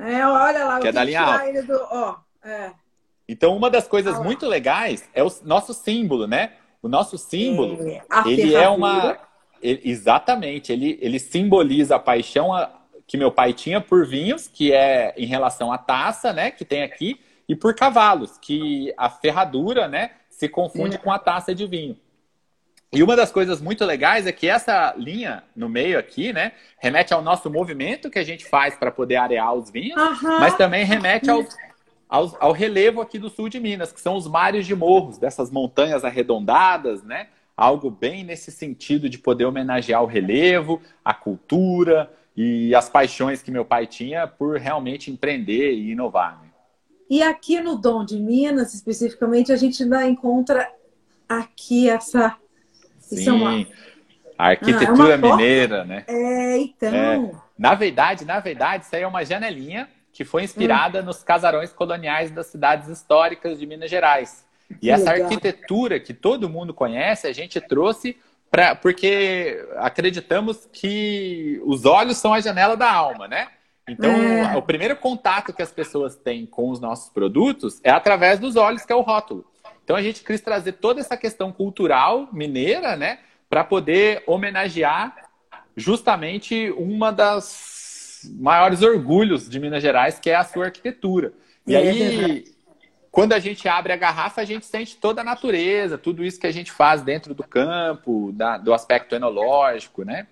[0.00, 0.80] É, olha lá.
[0.80, 1.62] Que é da linha alta.
[1.62, 1.80] Do...
[1.90, 2.70] Ó, é.
[3.28, 6.52] Então, uma das coisas ah, muito legais é o nosso símbolo, né?
[6.82, 9.18] O nosso símbolo, é, ele é uma...
[9.62, 12.50] Ele, exatamente, ele, ele simboliza a paixão
[13.06, 16.50] que meu pai tinha por vinhos, que é em relação à taça, né?
[16.50, 20.12] Que tem aqui, e por cavalos, que a ferradura, né?
[20.30, 21.98] Se confunde com a taça de vinho.
[22.92, 27.14] E uma das coisas muito legais é que essa linha no meio aqui, né, remete
[27.14, 31.30] ao nosso movimento que a gente faz para poder arear os vinhos, mas também remete
[31.30, 31.44] ao,
[32.08, 35.52] ao, ao, relevo aqui do sul de Minas, que são os mares de morros, dessas
[35.52, 37.28] montanhas arredondadas, né?
[37.56, 43.52] Algo bem nesse sentido de poder homenagear o relevo, a cultura e as paixões que
[43.52, 46.40] meu pai tinha por realmente empreender e inovar.
[46.42, 46.48] Né?
[47.08, 50.72] E aqui no Dom de Minas, especificamente, a gente ainda encontra
[51.28, 52.36] aqui essa.
[53.12, 53.66] É Sim, uma...
[54.38, 56.04] a arquitetura ah, é mineira, né?
[56.06, 56.94] É, então.
[56.94, 57.30] É.
[57.58, 61.04] Na verdade, na verdade, isso aí é uma janelinha que foi inspirada hum.
[61.04, 64.44] nos casarões coloniais das cidades históricas de Minas Gerais.
[64.70, 65.28] E que essa legal.
[65.28, 68.16] arquitetura que todo mundo conhece, a gente trouxe
[68.50, 73.48] para porque acreditamos que os olhos são a janela da alma, né?
[73.88, 74.56] Então, é.
[74.56, 78.84] o primeiro contato que as pessoas têm com os nossos produtos é através dos olhos,
[78.84, 79.44] que é o rótulo.
[79.90, 85.28] Então, a gente quis trazer toda essa questão cultural mineira, né, para poder homenagear
[85.76, 91.32] justamente uma das maiores orgulhos de Minas Gerais, que é a sua arquitetura.
[91.66, 92.44] E é, aí,
[93.10, 96.46] quando a gente abre a garrafa, a gente sente toda a natureza, tudo isso que
[96.46, 100.28] a gente faz dentro do campo, da, do aspecto enológico, né?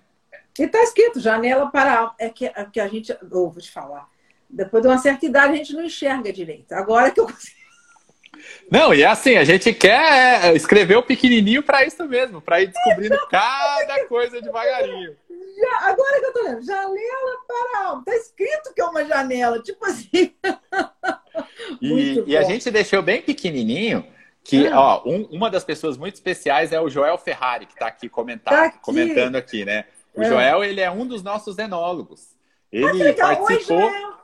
[0.57, 2.15] E tá escrito, janela para...
[2.17, 3.13] É que, é que a gente...
[3.29, 4.07] Vou te falar.
[4.49, 6.71] Depois de uma certa idade, a gente não enxerga direito.
[6.71, 7.58] Agora que eu consigo...
[8.71, 12.61] Não, e é assim, a gente quer é, escrever o pequenininho para isso mesmo, para
[12.61, 15.15] ir descobrindo cada coisa devagarinho.
[15.59, 18.03] Já, agora que eu tô lendo, janela para alma.
[18.05, 20.33] Tá escrito que é uma janela, tipo assim.
[21.81, 24.05] e, e a gente deixou bem pequenininho
[24.43, 24.79] que, ah.
[24.79, 28.53] ó, um, uma das pessoas muito especiais é o Joel Ferrari, que está aqui, comentar,
[28.53, 29.85] tá aqui, comentando aqui, né?
[30.15, 30.29] O é.
[30.29, 32.29] Joel, ele é um dos nossos enólogos.
[32.71, 33.77] Ele participou...
[33.77, 34.18] Oi,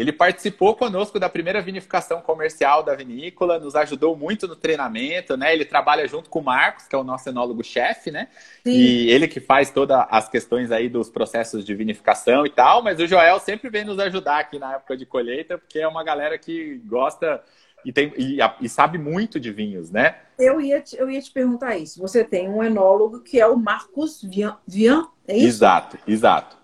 [0.00, 5.52] ele participou conosco da primeira vinificação comercial da vinícola, nos ajudou muito no treinamento, né?
[5.52, 8.28] Ele trabalha junto com o Marcos, que é o nosso enólogo-chefe, né?
[8.64, 8.70] Sim.
[8.70, 12.98] E ele que faz todas as questões aí dos processos de vinificação e tal, mas
[12.98, 16.38] o Joel sempre vem nos ajudar aqui na época de colheita, porque é uma galera
[16.38, 17.42] que gosta
[17.84, 20.16] e, tem, e, e, sabe muito de vinhos, né?
[20.38, 22.00] Eu ia, te, eu ia te perguntar isso.
[22.00, 25.46] Você tem um enólogo que é o Marcos Vian, Vian é isso?
[25.46, 26.56] Exato, exato.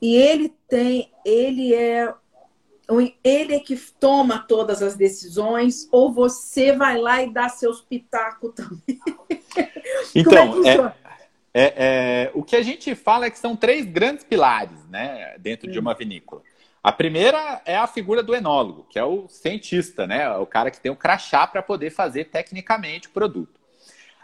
[0.00, 2.14] E ele tem, ele é
[3.24, 8.52] ele é que toma todas as decisões ou você vai lá e dá seus pitacos
[8.54, 9.00] também?
[10.14, 10.92] Então, é, é,
[11.54, 15.68] é, é, o que a gente fala é que são três grandes pilares né, dentro
[15.68, 15.72] hum.
[15.72, 16.42] de uma vinícola.
[16.82, 20.80] A primeira é a figura do enólogo, que é o cientista, né, o cara que
[20.80, 23.60] tem o crachá para poder fazer tecnicamente o produto.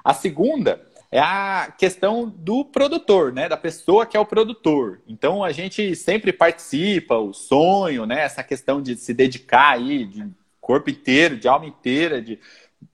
[0.04, 3.46] A segunda é a questão do produtor, né?
[3.46, 5.02] Da pessoa que é o produtor.
[5.06, 8.22] Então a gente sempre participa, o sonho, né?
[8.22, 10.26] Essa questão de se dedicar aí, de
[10.58, 12.40] corpo inteiro, de alma inteira, de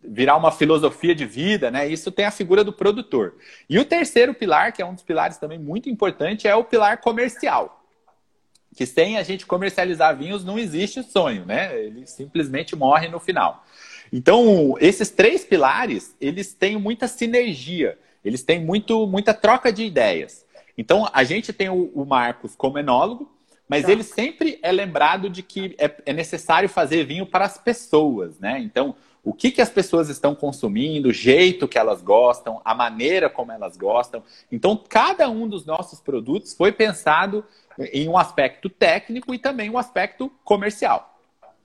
[0.03, 1.87] virar uma filosofia de vida, né?
[1.87, 3.37] Isso tem a figura do produtor.
[3.71, 6.99] E o terceiro pilar, que é um dos pilares também muito importante, é o pilar
[6.99, 7.85] comercial.
[8.75, 11.81] Que sem a gente comercializar vinhos não existe sonho, né?
[11.81, 13.65] Ele simplesmente morre no final.
[14.13, 20.47] Então, esses três pilares, eles têm muita sinergia, eles têm muito, muita troca de ideias.
[20.77, 23.31] Então, a gente tem o, o Marcos como enólogo,
[23.69, 23.93] mas tá.
[23.93, 28.59] ele sempre é lembrado de que é, é, necessário fazer vinho para as pessoas, né?
[28.61, 33.29] Então, o que, que as pessoas estão consumindo, o jeito que elas gostam, a maneira
[33.29, 34.23] como elas gostam.
[34.51, 37.45] Então, cada um dos nossos produtos foi pensado
[37.93, 41.19] em um aspecto técnico e também um aspecto comercial.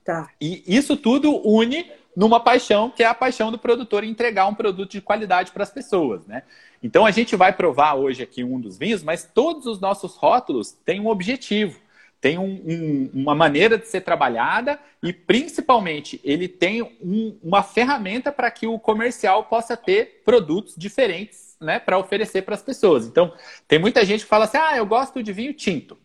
[0.04, 0.28] Tá.
[0.38, 4.92] E isso tudo une numa paixão, que é a paixão do produtor entregar um produto
[4.92, 6.42] de qualidade para as pessoas, né?
[6.82, 10.72] Então a gente vai provar hoje aqui um dos vinhos, mas todos os nossos rótulos
[10.84, 11.80] têm um objetivo,
[12.20, 18.32] tem um, um, uma maneira de ser trabalhada e principalmente ele tem um, uma ferramenta
[18.32, 23.06] para que o comercial possa ter produtos diferentes, né, para oferecer para as pessoas.
[23.06, 23.32] Então
[23.66, 25.98] tem muita gente que fala assim, ah, eu gosto de vinho tinto.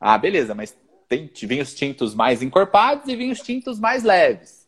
[0.00, 0.76] Ah, beleza, mas
[1.08, 4.63] tem vinhos tintos mais encorpados e vinhos tintos mais leves.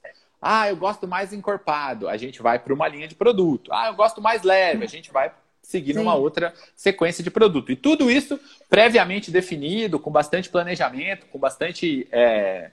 [0.48, 3.72] Ah, eu gosto mais encorpado, a gente vai para uma linha de produto.
[3.72, 6.00] Ah, eu gosto mais leve, a gente vai seguir Sim.
[6.00, 7.72] uma outra sequência de produto.
[7.72, 8.38] E tudo isso
[8.70, 12.70] previamente definido, com bastante planejamento, com bastante é,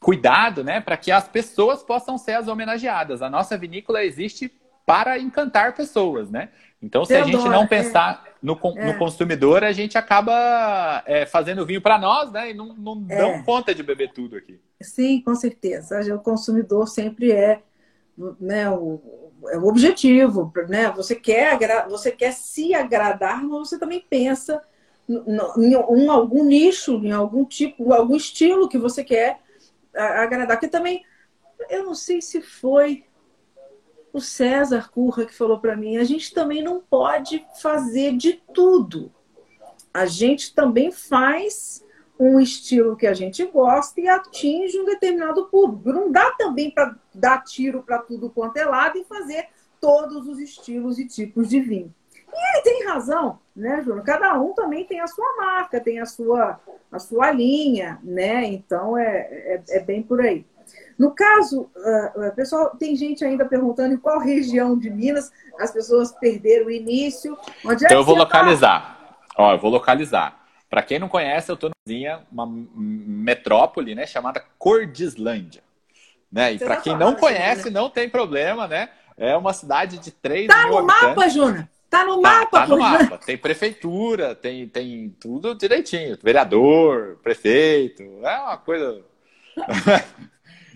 [0.00, 3.22] cuidado, né, para que as pessoas possam ser as homenageadas.
[3.22, 4.52] A nossa vinícola existe
[4.84, 6.50] para encantar pessoas, né?
[6.82, 7.68] Então, se a gente não é.
[8.44, 8.92] No, é.
[8.92, 12.50] no consumidor, a gente acaba é, fazendo vinho para nós, né?
[12.50, 13.16] E não, não é.
[13.16, 14.60] dão conta de beber tudo aqui.
[14.82, 16.14] Sim, com certeza.
[16.14, 17.62] O consumidor sempre é,
[18.38, 19.00] né, o,
[19.48, 20.90] é o objetivo, né?
[20.90, 24.62] Você quer, você quer se agradar, mas você também pensa
[25.08, 29.38] em, em algum nicho, em algum tipo, algum estilo que você quer
[29.94, 30.60] agradar.
[30.60, 31.02] Que também,
[31.70, 33.04] eu não sei se foi
[34.14, 39.12] o César Curra que falou para mim, a gente também não pode fazer de tudo.
[39.92, 41.84] A gente também faz
[42.18, 45.92] um estilo que a gente gosta e atinge um determinado público.
[45.92, 49.48] Não dá também para dar tiro para tudo quanto é lado e fazer
[49.80, 51.92] todos os estilos e tipos de vinho.
[52.32, 54.04] E ele tem razão, né, Júnior?
[54.04, 58.44] Cada um também tem a sua marca, tem a sua, a sua linha, né?
[58.44, 59.16] Então é,
[59.56, 60.46] é, é bem por aí.
[60.98, 66.12] No caso, uh, pessoal, tem gente ainda perguntando em qual região de Minas as pessoas
[66.12, 67.36] perderam o início.
[67.64, 68.20] Onde é então eu vou tá?
[68.20, 68.80] localizar.
[68.80, 69.16] Tá?
[69.36, 70.44] Ó, eu vou localizar.
[70.70, 75.62] Para quem não conhece, eu estou numa uma metrópole, né, chamada Cordislândia.
[76.30, 76.54] Né?
[76.54, 78.88] E para quem não conhece, não tem problema, né?
[79.16, 81.00] É uma cidade de 3 tá mil habitantes.
[81.00, 81.70] Tá no mapa, Juna?
[81.88, 83.18] Tá no mapa, Tá, tá no mapa.
[83.18, 86.18] Tem prefeitura, tem, tem tudo direitinho.
[86.20, 88.02] Vereador, prefeito.
[88.02, 89.00] É uma coisa.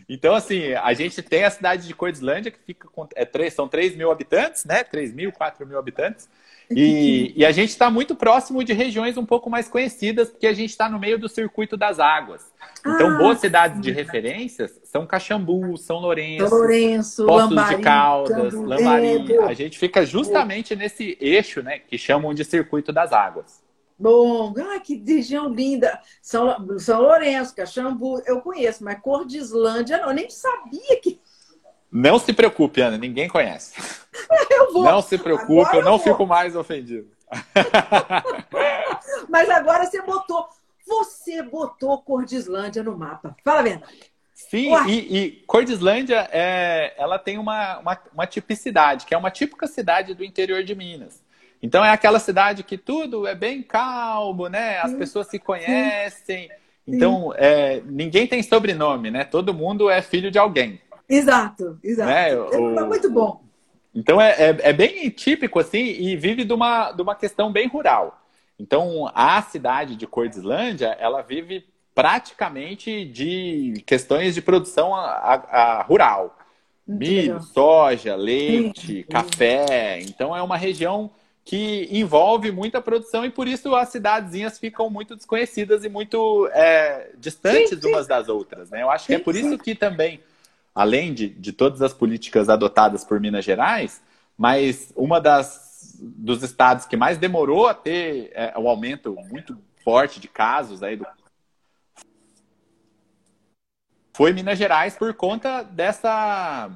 [0.08, 3.06] Então, assim, a gente tem a cidade de Cordislândia, que fica com.
[3.14, 4.82] É, três, são 3 mil habitantes, né?
[4.82, 6.28] 3 mil, 4 mil habitantes.
[6.70, 10.54] E, e a gente está muito próximo de regiões um pouco mais conhecidas, porque a
[10.54, 12.42] gente está no meio do circuito das águas.
[12.80, 13.82] Então, ah, boas cidades sim.
[13.82, 19.32] de referências são Caxambu, São Lourenço, Lourenço Postos Lambari, de Caldas, Lambari.
[19.34, 23.62] É, a gente fica justamente nesse eixo, né, que chamam de circuito das águas.
[23.98, 26.00] Bom, ah, que região linda.
[26.22, 31.20] São, São Lourenço, Caxambu, eu conheço, mas Cordislândia não, eu nem sabia que.
[31.90, 33.74] Não se preocupe, Ana, ninguém conhece.
[34.50, 34.84] Eu vou.
[34.84, 37.08] Não se preocupe, agora eu não fico mais ofendido.
[39.28, 40.48] mas agora você botou,
[40.84, 43.36] você botou Cordislândia no mapa.
[43.44, 44.10] Fala a verdade.
[44.34, 49.66] Sim, e, e Cordislândia, é, ela tem uma, uma, uma tipicidade, que é uma típica
[49.66, 51.22] cidade do interior de Minas.
[51.62, 54.78] Então é aquela cidade que tudo é bem calmo, né?
[54.78, 56.48] As pessoas se conhecem.
[56.86, 59.24] Então, é, ninguém tem sobrenome, né?
[59.24, 60.80] Todo mundo é filho de alguém.
[61.08, 62.10] Exato, exato.
[62.10, 62.30] Né?
[62.30, 62.86] É o...
[62.86, 63.42] muito bom.
[63.94, 67.66] Então é, é, é, bem típico assim e vive de uma, de uma questão bem
[67.66, 68.22] rural.
[68.58, 75.82] Então a cidade de Cordislândia ela vive praticamente de questões de produção a, a, a
[75.82, 76.36] rural.
[76.86, 79.02] Milho, soja, leite, sim.
[79.02, 80.00] café.
[80.02, 81.10] Então é uma região
[81.48, 87.08] que envolve muita produção e por isso as cidadezinhas ficam muito desconhecidas e muito é,
[87.16, 87.88] distantes sim, sim.
[87.88, 88.68] umas das outras.
[88.68, 88.82] Né?
[88.82, 90.20] Eu acho sim, que é por isso que também,
[90.74, 94.02] além de, de todas as políticas adotadas por Minas Gerais,
[94.36, 100.20] mas uma das dos estados que mais demorou a ter é, um aumento muito forte
[100.20, 101.06] de casos aí do
[104.12, 106.70] foi Minas Gerais por conta dessa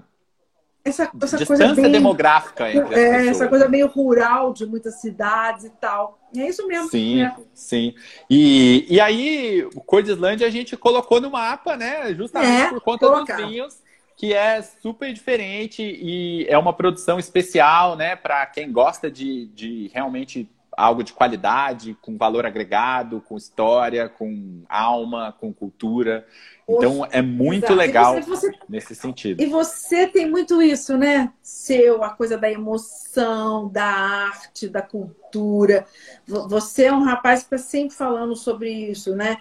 [0.85, 5.65] essa, essa Distância coisa bem, demográfica entre é, Essa coisa meio rural de muitas cidades
[5.65, 6.19] e tal.
[6.37, 6.89] É isso mesmo.
[6.89, 7.37] Sim, né?
[7.55, 7.95] sim.
[8.29, 12.13] E, e aí, o Cordislândia a gente colocou no mapa, né?
[12.15, 13.37] Justamente é, por conta colocar.
[13.37, 13.79] dos vinhos,
[14.17, 18.17] que é super diferente e é uma produção especial, né?
[18.17, 24.63] Para quem gosta de, de realmente algo de qualidade, com valor agregado, com história, com
[24.69, 26.27] alma, com cultura.
[26.69, 27.75] Então é muito Exato.
[27.75, 28.59] legal você, você...
[28.69, 29.43] nesse sentido.
[29.43, 31.33] E você tem muito isso, né?
[31.43, 35.87] Seu, a coisa da emoção, da arte, da cultura.
[36.27, 39.39] Você é um rapaz que está sempre falando sobre isso, né?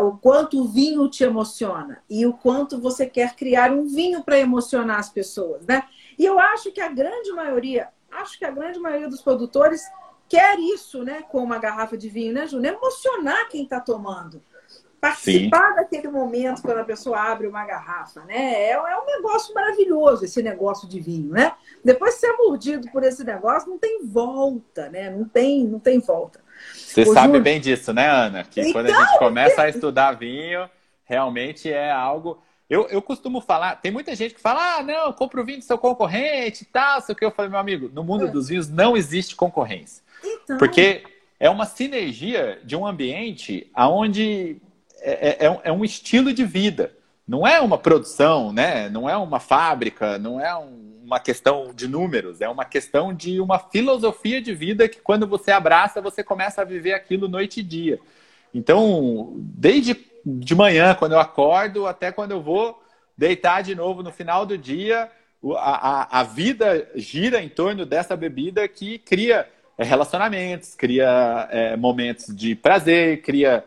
[0.00, 4.38] O quanto o vinho te emociona e o quanto você quer criar um vinho para
[4.38, 5.82] emocionar as pessoas, né?
[6.18, 9.82] E eu acho que a grande maioria, acho que a grande maioria dos produtores
[10.28, 11.22] quer isso, né?
[11.22, 12.74] Com uma garrafa de vinho, né, Júnior?
[12.74, 14.42] Emocionar quem está tomando
[15.00, 15.76] participar Sim.
[15.76, 18.36] daquele momento quando a pessoa abre uma garrafa, né?
[18.36, 21.54] É, é, um negócio maravilhoso esse negócio de vinho, né?
[21.82, 25.08] Depois de ser mordido por esse negócio, não tem volta, né?
[25.08, 26.40] Não tem, não tem volta.
[26.74, 27.42] Você Ô, sabe Júlio...
[27.42, 28.44] bem disso, né, Ana?
[28.44, 30.68] Que então, quando a gente então, começa a estudar vinho,
[31.04, 32.42] realmente é algo.
[32.68, 35.64] Eu, eu costumo falar, tem muita gente que fala, ah, não, compra o vinho do
[35.64, 37.24] seu concorrente e tal, sei o que.
[37.24, 38.30] Eu falei, meu amigo, no mundo é.
[38.30, 40.04] dos vinhos não existe concorrência.
[40.22, 40.58] Então...
[40.58, 41.02] Porque
[41.40, 44.60] é uma sinergia de um ambiente onde
[45.00, 46.92] é, é, é, é, um estilo de vida.
[47.26, 48.88] Não é uma produção, né?
[48.88, 53.40] não é uma fábrica, não é um, uma questão de números, é uma questão de
[53.40, 57.62] uma filosofia de vida que quando você abraça, você começa a viver aquilo noite e
[57.62, 58.00] dia.
[58.52, 62.82] Então, desde de manhã, quando eu acordo, até quando eu vou
[63.16, 65.10] deitar de novo no final do dia,
[65.56, 71.76] a, a, a vida gira em torno dessa bebida que cria é, relacionamentos, cria é,
[71.76, 73.64] momentos de prazer, cria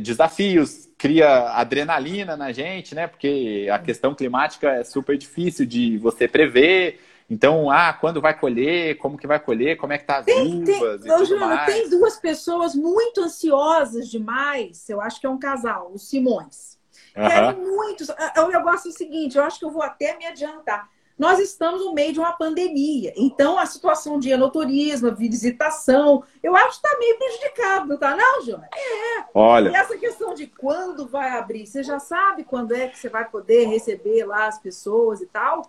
[0.00, 3.06] desafios, cria adrenalina na gente, né?
[3.06, 7.00] Porque a questão climática é super difícil de você prever.
[7.30, 10.62] Então, ah, quando vai colher, como que vai colher, como é que tá as tem,
[10.62, 11.72] uvas tem, e tudo mais.
[11.72, 16.78] Tem duas pessoas muito ansiosas demais, eu acho que é um casal, os Simões.
[17.14, 17.28] Uhum.
[17.28, 18.04] Querem muito.
[18.34, 21.38] É, o negócio é o seguinte, eu acho que eu vou até me adiantar nós
[21.40, 23.12] estamos no meio de uma pandemia.
[23.16, 28.62] Então, a situação de enoturismo, visitação, eu acho que está meio prejudicado, tá não, João?
[28.62, 29.24] É.
[29.34, 29.70] Olha.
[29.70, 33.28] E essa questão de quando vai abrir, você já sabe quando é que você vai
[33.28, 35.68] poder receber lá as pessoas e tal?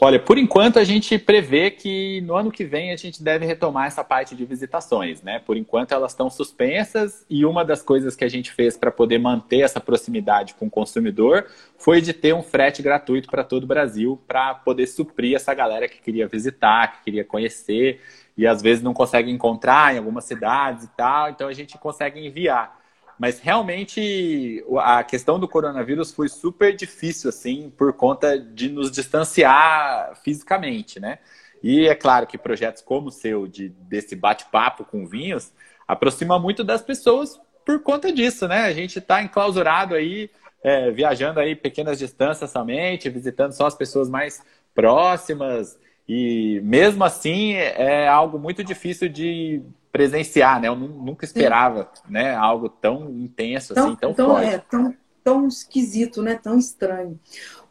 [0.00, 3.86] Olha, por enquanto a gente prevê que no ano que vem a gente deve retomar
[3.86, 5.38] essa parte de visitações, né?
[5.38, 9.18] Por enquanto elas estão suspensas e uma das coisas que a gente fez para poder
[9.18, 11.46] manter essa proximidade com o consumidor
[11.78, 15.88] foi de ter um frete gratuito para todo o Brasil para poder suprir essa galera
[15.88, 18.00] que queria visitar, que queria conhecer
[18.36, 22.24] e às vezes não consegue encontrar em algumas cidades e tal, então a gente consegue
[22.24, 22.83] enviar.
[23.18, 30.14] Mas realmente a questão do coronavírus foi super difícil, assim, por conta de nos distanciar
[30.22, 31.18] fisicamente, né?
[31.62, 35.52] E é claro que projetos como o seu, de, desse bate-papo com vinhos,
[35.88, 38.64] aproxima muito das pessoas por conta disso, né?
[38.64, 40.30] A gente está enclausurado aí,
[40.62, 44.42] é, viajando aí pequenas distâncias somente, visitando só as pessoas mais
[44.74, 45.78] próximas.
[46.06, 49.62] E mesmo assim é algo muito difícil de
[49.94, 50.66] presenciar, né?
[50.66, 52.02] Eu nunca esperava, Sim.
[52.12, 52.34] né?
[52.34, 54.48] Algo tão intenso, tão, assim, tão, tão forte.
[54.48, 56.34] É, tão, tão esquisito, né?
[56.34, 57.16] Tão estranho.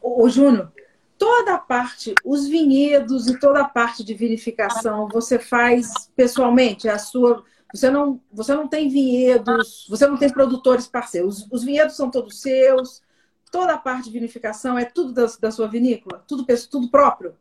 [0.01, 0.71] Ô, ô Júnior,
[1.17, 6.88] toda a parte, os vinhedos e toda a parte de vinificação, você faz pessoalmente?
[6.88, 11.39] A sua, você não, você não tem vinhedos, você não tem produtores parceiros.
[11.39, 13.01] Os, os vinhedos são todos seus.
[13.51, 17.36] Toda a parte de vinificação é tudo da, da sua vinícola, tudo, tudo próprio.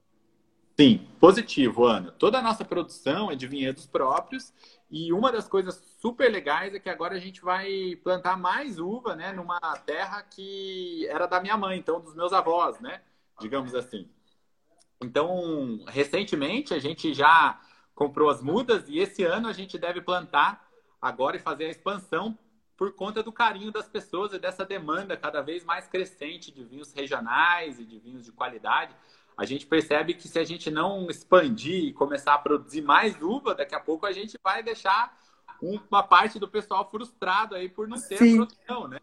[0.78, 2.12] Sim, positivo, Ana.
[2.12, 4.52] Toda a nossa produção é de vinhedos próprios
[4.90, 9.14] e uma das coisas super legais é que agora a gente vai plantar mais uva,
[9.14, 13.02] né, numa terra que era da minha mãe, então dos meus avós, né,
[13.38, 14.08] digamos assim.
[15.02, 17.60] Então, recentemente a gente já
[17.94, 20.66] comprou as mudas e esse ano a gente deve plantar
[21.00, 22.38] agora e fazer a expansão
[22.76, 26.92] por conta do carinho das pessoas e dessa demanda cada vez mais crescente de vinhos
[26.92, 28.94] regionais e de vinhos de qualidade
[29.36, 33.54] a gente percebe que se a gente não expandir e começar a produzir mais uva,
[33.54, 35.16] daqui a pouco a gente vai deixar
[35.60, 38.34] uma parte do pessoal frustrado aí por não ter Sim.
[38.34, 38.98] a produção, né?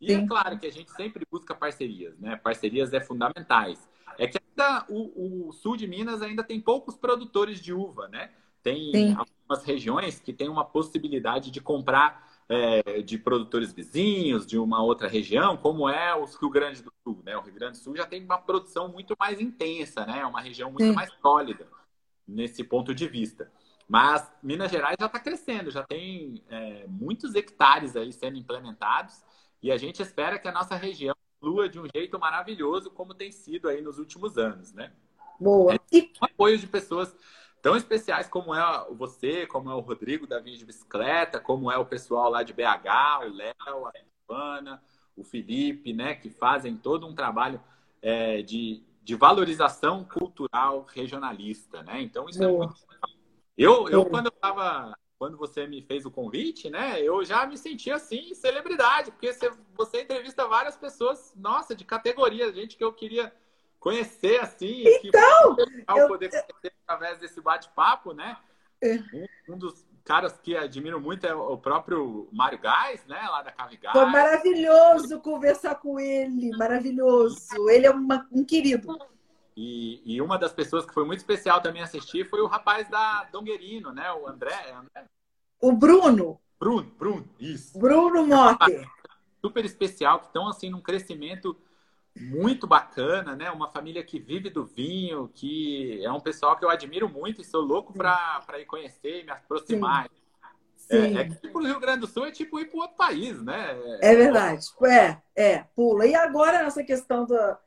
[0.00, 0.24] E é Sim.
[0.24, 2.36] é claro que a gente sempre busca parcerias, né?
[2.36, 3.88] Parcerias é fundamentais.
[4.18, 8.30] É que ainda o, o sul de Minas ainda tem poucos produtores de uva, né?
[8.62, 9.14] Tem Sim.
[9.14, 15.06] algumas regiões que tem uma possibilidade de comprar é, de produtores vizinhos, de uma outra
[15.06, 17.22] região, como é o Rio Grande do Sul.
[17.24, 17.36] Né?
[17.36, 20.18] O Rio Grande do Sul já tem uma produção muito mais intensa, né?
[20.18, 20.92] É uma região muito Sim.
[20.92, 21.68] mais sólida
[22.26, 23.52] nesse ponto de vista.
[23.88, 29.22] Mas Minas Gerais já está crescendo, já tem é, muitos hectares aí sendo implementados
[29.62, 33.30] e a gente espera que a nossa região flua de um jeito maravilhoso, como tem
[33.30, 34.92] sido aí nos últimos anos, né?
[35.38, 35.74] Boa.
[35.74, 36.12] É, e...
[36.20, 37.14] apoio de pessoas
[37.62, 41.76] tão especiais como é você, como é o Rodrigo da Vinha de Bicicleta, como é
[41.76, 43.92] o pessoal lá de BH, o Léo, a
[44.24, 44.82] Ivana,
[45.16, 47.60] o Felipe, né, que fazem todo um trabalho
[48.00, 52.00] é, de, de valorização cultural regionalista, né?
[52.00, 52.74] Então isso é, é muito
[53.56, 56.98] Eu, eu quando eu estava quando você me fez o convite, né?
[57.02, 62.50] Eu já me senti assim, celebridade, porque você, você entrevista várias pessoas, nossa, de categoria,
[62.50, 63.30] gente que eu queria
[63.80, 66.06] conhecer assim, então, que eu...
[66.06, 68.36] poder conhecer através desse bate-papo, né?
[68.82, 68.96] É.
[69.12, 73.20] Um, um, dos caras que admiro muito é o próprio Mário Gás, né?
[73.28, 73.92] Lá da Cavigás.
[73.92, 77.68] Foi maravilhoso conversar com ele, maravilhoso.
[77.68, 78.98] Ele é uma, um querido.
[79.56, 83.24] E, e, uma das pessoas que foi muito especial também assistir foi o rapaz da
[83.24, 84.10] Donguerino, né?
[84.12, 84.54] O André.
[84.68, 85.04] É André?
[85.60, 86.40] O Bruno.
[86.58, 87.78] Bruno, Bruno, isso.
[87.78, 88.88] Bruno Motter.
[89.40, 91.56] Super especial, que estão assim num crescimento
[92.18, 93.50] muito bacana, né?
[93.50, 97.44] Uma família que vive do vinho, que é um pessoal que eu admiro muito e
[97.44, 100.08] sou louco para ir conhecer e me aproximar.
[100.08, 100.20] Sim.
[100.90, 101.16] Sim.
[101.16, 103.78] É, é tipo o Rio Grande do Sul é tipo ir para outro país, né?
[104.00, 104.66] É verdade.
[104.84, 106.04] É, é, pula.
[106.04, 107.58] E agora nessa questão da,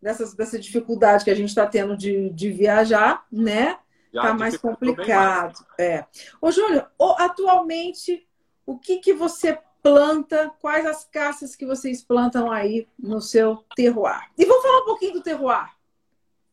[0.00, 3.78] dessas, dessa dificuldade que a gente está tendo de, de viajar, né?
[4.12, 5.54] Já tá mais complicado.
[5.54, 5.80] Mais.
[5.80, 6.06] É.
[6.40, 6.86] Ô, Júlio,
[7.18, 8.26] atualmente,
[8.66, 10.52] o que, que você planta?
[10.60, 14.28] Quais as caças que vocês plantam aí no seu terroir?
[14.36, 15.72] E vamos falar um pouquinho do terroir.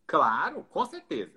[0.05, 1.33] Claro, com certeza.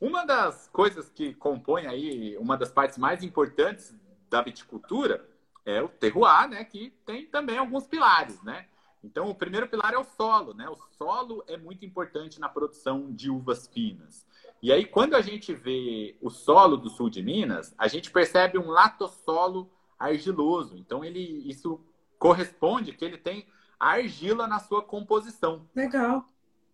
[0.00, 3.92] Uma das coisas que compõe aí, uma das partes mais importantes
[4.30, 5.28] da viticultura
[5.64, 6.64] é o terroir, né?
[6.64, 8.66] Que tem também alguns pilares, né?
[9.02, 10.68] Então, o primeiro pilar é o solo, né?
[10.68, 14.24] O solo é muito importante na produção de uvas finas.
[14.62, 18.58] E aí, quando a gente vê o solo do sul de Minas, a gente percebe
[18.58, 20.76] um latossolo argiloso.
[20.76, 21.80] Então, ele, isso
[22.18, 23.46] corresponde que ele tem
[23.78, 25.68] argila na sua composição.
[25.74, 26.24] Legal.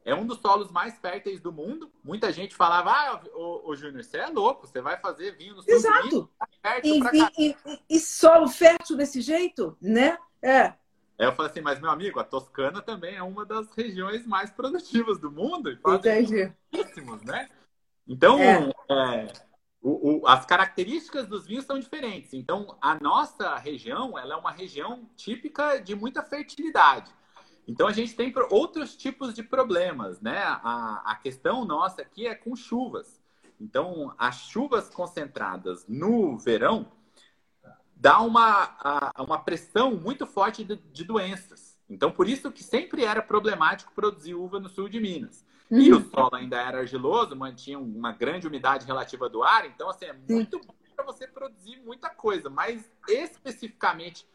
[0.04, 1.90] É um dos solos mais férteis do mundo.
[2.02, 5.62] Muita gente falava, ah, ô, ô Júnior, você é louco, você vai fazer vinho no
[5.66, 6.28] Exato.
[6.60, 7.56] Tá e, e, e,
[7.88, 10.18] e solo fértil desse jeito, né?
[10.40, 10.74] É.
[11.18, 14.50] Aí eu falei assim, mas meu amigo, a Toscana também é uma das regiões mais
[14.50, 15.70] produtivas do mundo.
[15.70, 16.52] E Entendi.
[17.24, 17.48] né?
[18.08, 18.72] Então, é.
[18.90, 19.32] É,
[19.82, 22.32] o, o, as características dos vinhos são diferentes.
[22.32, 27.10] Então, a nossa região, ela é uma região típica de muita fertilidade.
[27.66, 30.38] Então, a gente tem outros tipos de problemas, né?
[30.42, 33.20] A, a questão nossa aqui é com chuvas.
[33.60, 36.90] Então, as chuvas concentradas no verão,
[37.94, 41.78] dá uma, uma pressão muito forte de, de, doenças.
[41.88, 45.44] Então, por isso que sempre era problemático produzir uva no sul de Minas.
[45.72, 45.80] Uhum.
[45.80, 49.64] E o solo ainda era argiloso, mantinha uma grande umidade relativa do ar.
[49.66, 50.66] Então, assim, é muito Sim.
[50.66, 52.50] bom para você produzir muita coisa.
[52.50, 54.28] Mas, especificamente,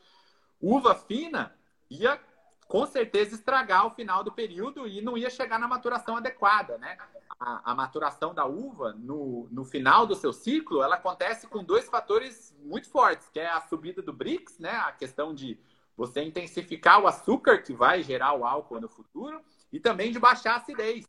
[0.59, 1.55] uva fina
[1.89, 2.19] ia
[2.67, 6.97] com certeza estragar o final do período e não ia chegar na maturação adequada, né?
[7.39, 11.87] a, a, maturação da uva no, no final do seu ciclo, ela acontece com dois
[11.87, 14.71] fatores muito fortes, que é a subida do BRICS, né?
[14.71, 15.59] A questão de
[15.95, 20.53] você intensificar o açúcar que vai gerar o álcool no futuro e também de baixar
[20.53, 21.05] a acidez.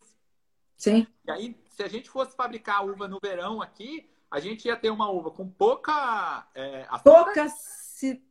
[0.79, 1.07] Sim.
[1.26, 4.91] E aí, se a gente fosse fabricar uva no verão aqui, a gente ia ter
[4.91, 8.22] uma uva com pouca é, açúcar, pouca ci...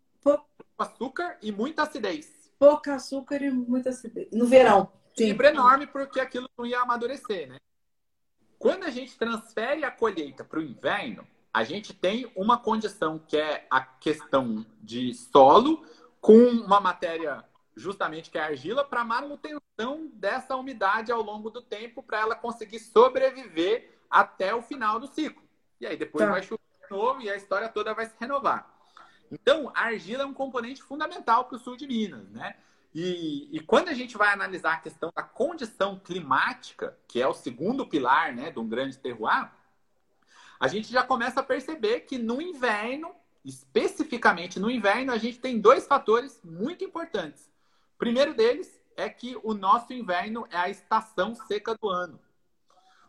[0.78, 2.50] açúcar e muita acidez.
[2.58, 4.30] Pouca açúcar e muita acidez.
[4.32, 4.92] No verão.
[5.12, 7.58] Equilíbrio enorme porque aquilo não ia amadurecer, né?
[8.58, 13.36] Quando a gente transfere a colheita para o inverno, a gente tem uma condição que
[13.36, 15.86] é a questão de solo
[16.22, 17.44] com uma matéria
[17.78, 22.36] justamente que é a argila para manutenção dessa umidade ao longo do tempo para ela
[22.36, 25.44] conseguir sobreviver até o final do ciclo.
[25.80, 26.32] E aí depois tá.
[26.32, 28.76] vai chover de novo e a história toda vai se renovar.
[29.32, 32.56] Então, a argila é um componente fundamental para o sul de Minas, né?
[32.96, 37.34] E, e, quando a gente vai analisar a questão da condição climática, que é o
[37.34, 39.52] segundo pilar né, de um grande terroir,
[40.60, 43.14] a gente já começa a perceber que no inverno,
[43.46, 47.52] especificamente no inverno, a gente tem dois fatores muito importantes.
[47.98, 52.20] Primeiro deles é que o nosso inverno é a estação seca do ano.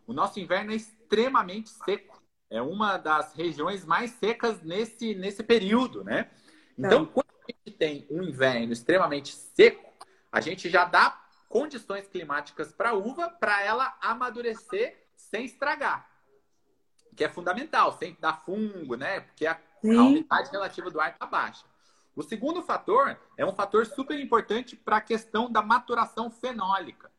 [0.06, 2.22] O nosso inverno é extremamente seco.
[2.50, 6.30] É uma das regiões mais secas nesse, nesse período, né?
[6.78, 7.06] Então, é.
[7.06, 9.92] quando gente tem um inverno extremamente seco,
[10.30, 16.08] a gente já dá condições climáticas para a uva para ela amadurecer sem estragar.
[17.16, 19.20] Que é fundamental, sem dar fungo, né?
[19.20, 21.64] Porque a, a umidade relativa do ar está baixa.
[22.18, 27.12] O segundo fator é um fator super importante para a questão da maturação fenólica.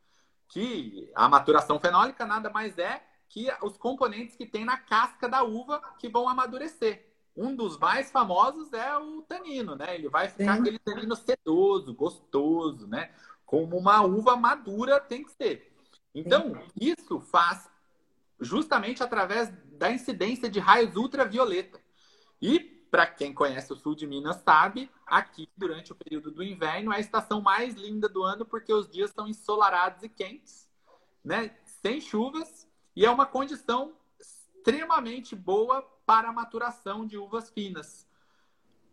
[0.46, 5.42] Que a maturação fenólica nada mais é que os componentes que tem na casca da
[5.42, 7.14] uva que vão amadurecer.
[7.34, 9.94] Um dos mais famosos é o tanino, né?
[9.94, 10.60] Ele vai ficar Sim.
[10.60, 13.10] aquele tanino sedoso, gostoso, né?
[13.46, 15.74] Como uma uva madura tem que ser.
[16.14, 16.60] Então, Sim.
[16.78, 17.70] isso faz
[18.38, 21.80] justamente através da incidência de raios ultravioleta.
[22.42, 26.92] E, para quem conhece o sul de Minas sabe, aqui, durante o período do inverno,
[26.92, 30.68] é a estação mais linda do ano, porque os dias são ensolarados e quentes,
[31.24, 31.56] né?
[31.64, 38.06] Sem chuvas, e é uma condição extremamente boa para a maturação de uvas finas.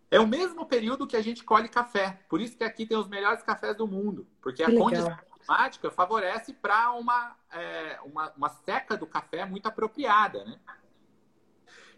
[0.10, 2.22] É o mesmo período que a gente colhe café.
[2.30, 4.26] Por isso que aqui tem os melhores cafés do mundo.
[4.41, 10.45] Porque a condição climática favorece para uma, é, uma, uma, seca do café muito apropriada.
[10.45, 10.60] Né?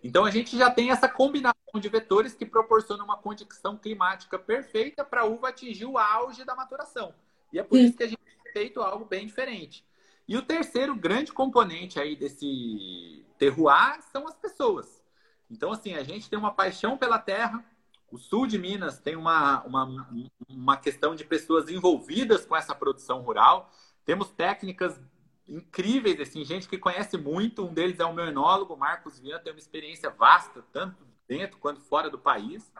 [0.04, 5.04] Então a gente já tem essa combinação de vetores que proporciona uma condição climática perfeita
[5.04, 7.14] para a uva atingir o auge da maturação.
[7.52, 7.86] E é por Sim.
[7.86, 9.86] isso que a gente tem feito algo bem diferente.
[10.28, 15.04] E o terceiro grande componente aí desse terroir são as pessoas.
[15.50, 17.64] Então, assim, a gente tem uma paixão pela terra,
[18.12, 20.10] o sul de Minas tem uma, uma,
[20.48, 23.72] uma questão de pessoas envolvidas com essa produção rural.
[24.06, 25.00] Temos técnicas
[25.48, 27.66] incríveis, assim, gente que conhece muito.
[27.66, 31.80] Um deles é o meu enólogo, Marcos Viana, tem uma experiência vasta, tanto dentro quanto
[31.82, 32.74] fora do país.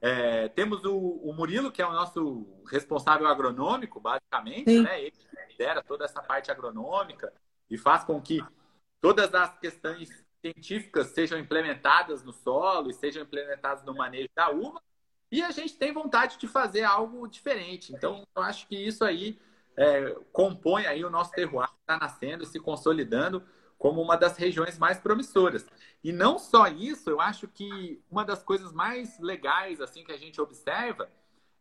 [0.00, 5.00] É, temos o, o, Murilo, que é o nosso responsável agronômico, basicamente, né?
[5.00, 5.14] Ele
[5.50, 7.32] lidera toda essa parte agronômica
[7.70, 8.42] e faz com que
[9.00, 14.82] todas as questões científicas sejam implementadas no solo e sejam implementadas no manejo da uva.
[15.30, 17.92] E a gente tem vontade de fazer algo diferente.
[17.92, 19.38] Então, eu acho que isso aí
[19.76, 23.42] é, compõe aí o nosso terroir que está nascendo e se consolidando
[23.82, 25.66] como uma das regiões mais promissoras.
[26.04, 30.16] E não só isso, eu acho que uma das coisas mais legais assim que a
[30.16, 31.10] gente observa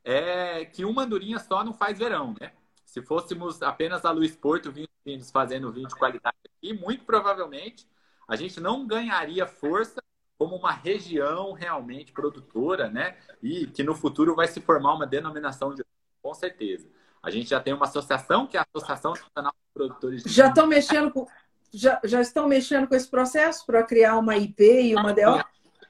[0.03, 2.53] é que uma andorinha só não faz verão, né?
[2.85, 7.87] Se fôssemos apenas a Luiz Porto vinhos fazendo vinho de qualidade aqui, muito provavelmente
[8.27, 9.99] a gente não ganharia força
[10.37, 13.17] como uma região realmente produtora, né?
[13.41, 15.83] E que no futuro vai se formar uma denominação de
[16.21, 16.87] com certeza.
[17.23, 20.49] A gente já tem uma associação que é a Associação Nacional de Produtores de Já
[20.49, 21.25] estão mexendo com
[21.73, 25.43] já, já estão mexendo com esse processo para criar uma IP e uma DO?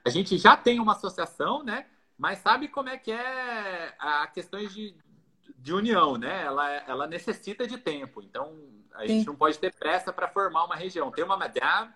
[0.04, 1.86] A gente já tem uma associação, né?
[2.18, 4.96] Mas sabe como é que é a questões de,
[5.58, 6.44] de união, né?
[6.44, 8.22] Ela, ela necessita de tempo.
[8.22, 8.58] Então,
[8.94, 9.08] a Sim.
[9.08, 11.12] gente não pode ter pressa para formar uma região.
[11.12, 11.92] Tem uma madame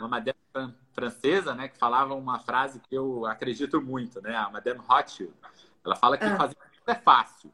[0.00, 0.38] uma madame
[0.92, 5.32] francesa, né, que falava uma frase que eu acredito muito, né, a Madame Rothschild.
[5.84, 6.36] Ela fala que ah.
[6.36, 7.52] fazer é fácil.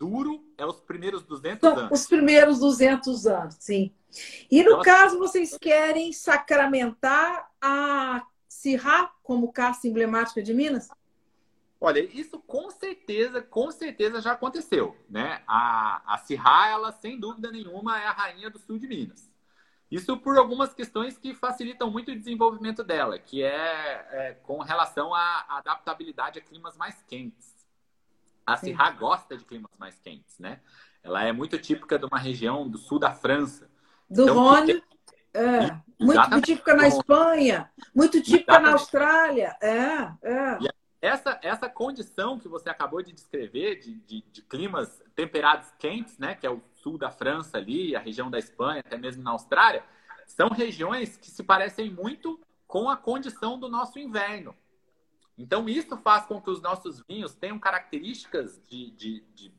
[0.00, 2.00] Duro é os primeiros 200 então, anos.
[2.00, 3.92] Os primeiros 200 anos, sim.
[4.50, 10.88] E no então, caso, vocês querem sacramentar a Sirá como caça emblemática de Minas?
[11.78, 15.42] Olha, isso com certeza, com certeza já aconteceu, né?
[15.46, 19.30] A, a Sirá, ela sem dúvida nenhuma é a rainha do sul de Minas.
[19.90, 25.14] Isso por algumas questões que facilitam muito o desenvolvimento dela, que é, é com relação
[25.14, 27.59] à adaptabilidade a climas mais quentes.
[28.54, 30.60] A Syrah gosta de climas mais quentes, né?
[31.02, 33.70] Ela é muito típica de uma região do sul da França.
[34.08, 34.82] Do então, Rhône,
[35.32, 38.64] é, muito típica na Espanha, muito típica Exatamente.
[38.64, 39.56] na Austrália.
[39.60, 40.58] É, é.
[40.60, 40.68] E
[41.00, 46.34] essa, essa condição que você acabou de descrever, de, de, de climas temperados quentes, né?
[46.34, 49.82] Que é o sul da França ali, a região da Espanha, até mesmo na Austrália,
[50.26, 54.54] são regiões que se parecem muito com a condição do nosso inverno.
[55.40, 59.52] Então, isso faz com que os nossos vinhos tenham características de, de, de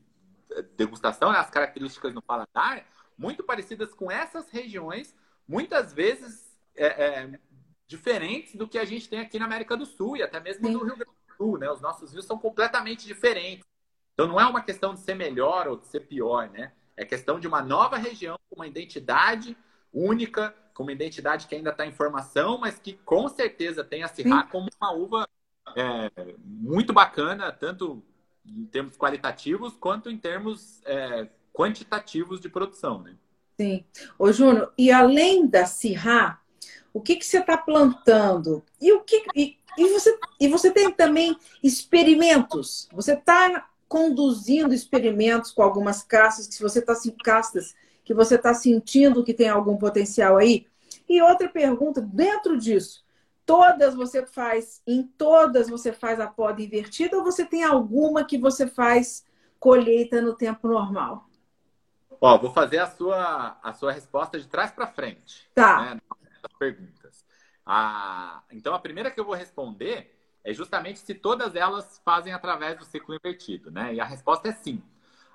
[0.76, 1.38] degustação, né?
[1.38, 2.86] as características no paladar,
[3.18, 5.12] muito parecidas com essas regiões,
[5.46, 7.40] muitas vezes é, é,
[7.88, 10.72] diferentes do que a gente tem aqui na América do Sul e até mesmo Sim.
[10.72, 11.58] no Rio Grande do Sul.
[11.58, 11.68] Né?
[11.68, 13.66] Os nossos vinhos são completamente diferentes.
[14.14, 16.72] Então, não é uma questão de ser melhor ou de ser pior, né?
[16.96, 19.56] É questão de uma nova região com uma identidade
[19.92, 24.08] única, com uma identidade que ainda está em formação, mas que com certeza tem a
[24.08, 25.26] Syrah como uma uva
[25.76, 26.10] é,
[26.44, 28.02] muito bacana, tanto
[28.44, 33.02] em termos qualitativos quanto em termos é, quantitativos de produção.
[33.02, 33.14] Né?
[33.56, 33.84] Sim.
[34.18, 36.40] Ô, Júnior, e além da Syrah,
[36.92, 38.62] o que, que você está plantando?
[38.80, 42.88] E, o que, e, e, você, e você tem também experimentos?
[42.92, 49.22] Você está conduzindo experimentos com algumas castas, que você está castas que você está sentindo
[49.22, 50.66] que tem algum potencial aí?
[51.08, 53.04] E outra pergunta, dentro disso,
[53.46, 58.38] todas você faz, em todas você faz a poda invertida ou você tem alguma que
[58.38, 59.24] você faz
[59.58, 61.28] colheita no tempo normal?
[62.20, 65.50] Ó, vou fazer a sua, a sua resposta de trás para frente.
[65.54, 65.80] Tá.
[65.80, 66.00] Né,
[66.58, 67.24] perguntas.
[67.66, 72.78] Ah, então, a primeira que eu vou responder é justamente se todas elas fazem através
[72.78, 73.94] do ciclo invertido, né?
[73.94, 74.82] E a resposta é sim.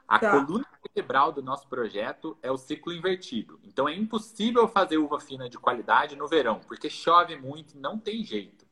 [0.08, 0.32] A tá.
[0.32, 3.60] coluna vertebral do nosso projeto é o ciclo invertido.
[3.64, 8.24] Então é impossível fazer uva fina de qualidade no verão, porque chove muito, não tem
[8.24, 8.66] jeito.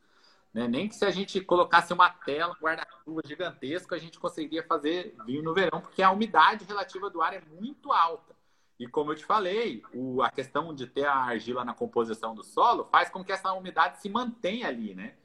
[0.53, 0.69] Né?
[0.69, 5.13] Nem que se a gente colocasse uma tela, um guarda-chuva gigantesco, a gente conseguiria fazer
[5.25, 8.33] vinho no verão, porque a umidade relativa do ar é muito alta.
[8.79, 12.43] E como eu te falei, o, a questão de ter a argila na composição do
[12.43, 15.15] solo faz com que essa umidade se mantenha ali, né?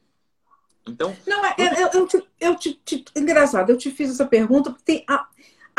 [0.86, 1.16] Então.
[1.26, 4.84] Não, é, eu, eu, te, eu te, te, Engraçado, eu te fiz essa pergunta porque
[4.84, 5.28] tem a,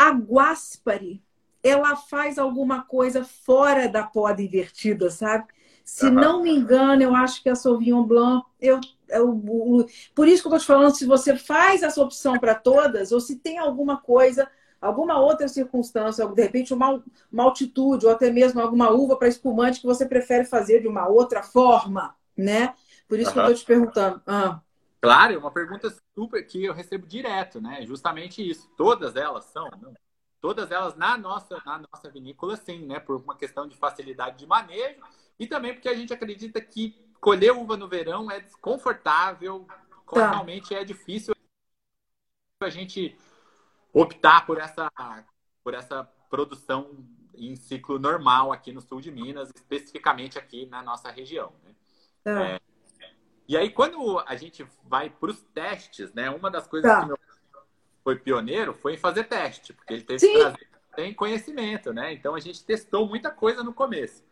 [0.02, 1.22] a Guaspari,
[1.62, 5.46] ela faz alguma coisa fora da poda invertida, sabe?
[5.84, 6.12] Se uhum.
[6.12, 8.80] não me engano, eu acho que a Sauvignon Blanc, eu,
[9.20, 13.12] o, por isso que eu estou te falando, se você faz essa opção para todas,
[13.12, 14.50] ou se tem alguma coisa,
[14.80, 17.00] alguma outra circunstância, de repente uma,
[17.30, 21.06] uma altitude, ou até mesmo alguma uva para espumante que você prefere fazer de uma
[21.06, 22.74] outra forma, né?
[23.08, 23.34] Por isso uhum.
[23.34, 24.20] que eu estou te perguntando.
[24.26, 24.60] Ah.
[25.02, 27.84] Claro, é uma pergunta super que eu recebo direto, né?
[27.84, 28.70] Justamente isso.
[28.76, 29.92] Todas elas são, não,
[30.40, 33.00] todas elas na nossa, na nossa vinícola, sim, né?
[33.00, 35.02] Por uma questão de facilidade de manejo
[35.40, 39.66] e também porque a gente acredita que colher uva no verão é desconfortável,
[40.06, 40.30] tá.
[40.30, 41.34] realmente é difícil
[42.60, 43.18] a gente
[43.92, 44.88] optar por essa,
[45.64, 51.10] por essa produção em ciclo normal aqui no sul de Minas, especificamente aqui na nossa
[51.10, 51.52] região.
[51.64, 51.74] Né?
[52.22, 52.44] Tá.
[52.44, 52.60] É,
[53.52, 56.30] e aí, quando a gente vai para os testes, né?
[56.30, 57.02] Uma das coisas tá.
[57.02, 57.18] que meu
[58.02, 60.38] foi pioneiro foi em fazer teste, porque ele teve Sim.
[60.40, 62.14] trazer tem conhecimento, né?
[62.14, 64.24] Então a gente testou muita coisa no começo.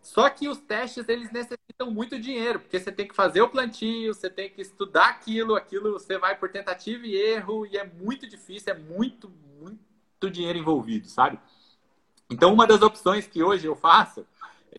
[0.00, 4.14] Só que os testes eles necessitam muito dinheiro, porque você tem que fazer o plantio,
[4.14, 8.28] você tem que estudar aquilo, aquilo você vai por tentativa e erro e é muito
[8.28, 11.38] difícil, é muito, muito dinheiro envolvido, sabe?
[12.30, 14.24] Então uma das opções que hoje eu faço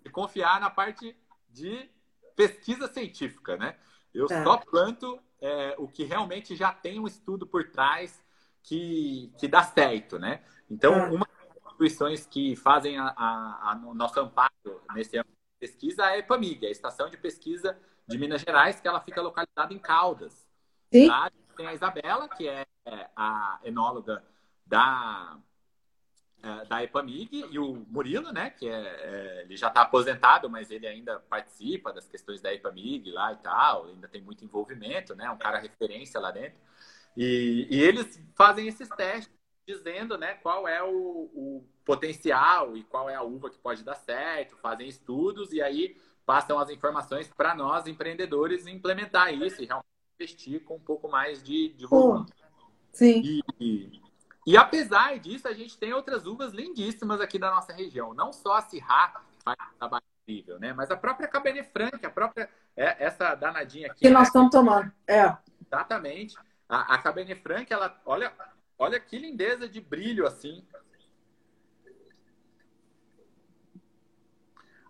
[0.06, 1.16] é confiar na parte
[1.50, 1.90] de
[2.36, 3.76] pesquisa científica, né?
[4.14, 4.44] Eu é.
[4.44, 8.24] só planto é, o que realmente já tem um estudo por trás
[8.64, 10.44] que, que dá certo, né?
[10.70, 11.08] Então, é.
[11.10, 14.52] uma das instituições que fazem a, a, a, o nosso amparo
[14.94, 17.78] nesse âmbito de pesquisa é a EPAMIG, a Estação de Pesquisa
[18.08, 20.48] de Minas Gerais, que ela fica localizada em Caldas.
[20.92, 21.08] Sim.
[21.08, 21.32] Tá?
[21.56, 22.66] Tem a Isabela, que é
[23.16, 24.24] a enóloga
[24.66, 25.55] da, é,
[26.68, 30.86] da EPAMIG, e o Murilo, né, que é, é ele já está aposentado, mas ele
[30.86, 35.38] ainda participa das questões da EPAMIG lá e tal, ainda tem muito envolvimento, né, um
[35.38, 36.58] cara referência lá dentro.
[37.18, 39.34] E, e eles fazem esses testes
[39.68, 40.90] dizendo né, qual é o,
[41.34, 45.98] o, potencial e qual é a uva que pode dar certo, fazem estudos e aí
[46.26, 49.88] passam as informações para nós, empreendedores, implementar isso e realmente
[50.20, 52.26] investir com um pouco mais de, de volume.
[52.92, 53.42] sim.
[53.60, 54.05] E,
[54.46, 58.14] e, apesar disso, a gente tem outras uvas lindíssimas aqui da nossa região.
[58.14, 60.72] Não só a Syrah faz um trabalho incrível, né?
[60.72, 62.50] Mas a própria Cabernet Franc, a própria...
[62.78, 64.02] É, essa danadinha aqui...
[64.02, 64.28] Que nós né?
[64.28, 65.36] estamos tomando, é.
[65.66, 66.38] Exatamente.
[66.70, 68.34] A, a Cabernet Franc, ela, olha,
[68.78, 70.64] olha que lindeza de brilho assim.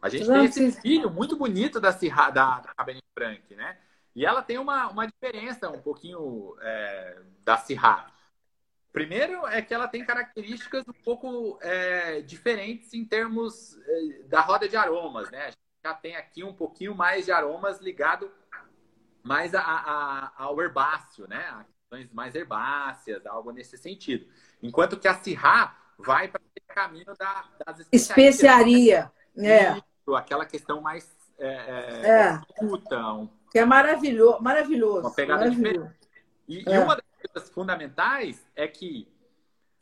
[0.02, 3.78] A gente tem esse brilho muito bonito da, Cirra, da, da Cabernet Franc, né?
[4.16, 8.15] E ela tem uma, uma diferença um pouquinho é, da Syrah.
[8.96, 14.70] Primeiro é que ela tem características um pouco é, diferentes em termos é, da roda
[14.70, 15.42] de aromas, né?
[15.42, 18.32] A gente já tem aqui um pouquinho mais de aromas ligado
[19.22, 21.46] mais a, a, ao herbáceo, né?
[21.46, 24.28] A questões mais herbáceas, algo nesse sentido.
[24.64, 29.12] Enquanto que a Sirra vai para o caminho da, das especiaria.
[29.36, 29.76] Né?
[29.76, 29.82] É.
[30.16, 32.42] aquela questão mais é, é, é.
[32.64, 35.02] Um, que é maravilhoso, maravilhoso.
[35.02, 35.74] Uma pegada maravilhoso.
[35.74, 36.06] diferente.
[36.48, 36.76] E, é.
[36.76, 39.08] e, uma das coisas fundamentais é que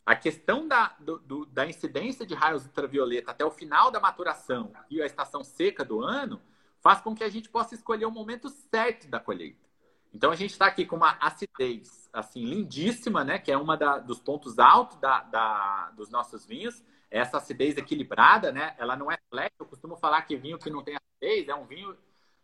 [0.04, 4.72] a questão da, do, do, da incidência de raios ultravioleta até o final da maturação
[4.90, 6.40] e a estação seca do ano
[6.80, 9.64] faz com que a gente possa escolher o momento certo da colheita.
[10.12, 13.38] Então a gente está aqui com uma acidez assim lindíssima, né?
[13.38, 16.84] Que é uma da, dos pontos altos da, da, dos nossos vinhos.
[17.10, 18.74] Essa acidez equilibrada, né?
[18.78, 19.52] Ela não é flat.
[19.58, 21.96] Eu costumo falar que vinho que não tem acidez é um vinho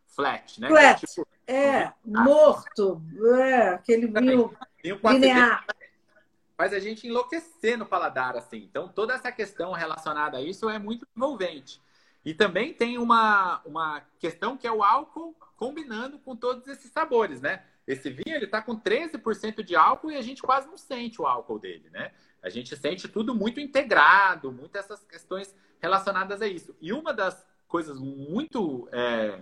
[0.09, 0.69] flat, né?
[0.69, 1.05] Flat.
[1.05, 3.03] É, tipo, é um morto.
[3.37, 5.65] É, aquele vinho, vinho linear.
[6.57, 8.59] Faz a gente enlouquecer no paladar, assim.
[8.59, 11.81] Então, toda essa questão relacionada a isso é muito envolvente.
[12.25, 17.41] E também tem uma, uma questão que é o álcool combinando com todos esses sabores,
[17.41, 17.63] né?
[17.87, 21.27] Esse vinho ele está com 13% de álcool e a gente quase não sente o
[21.27, 22.13] álcool dele, né?
[22.43, 26.77] A gente sente tudo muito integrado, muitas essas questões relacionadas a isso.
[26.81, 29.41] E uma das coisas muito é,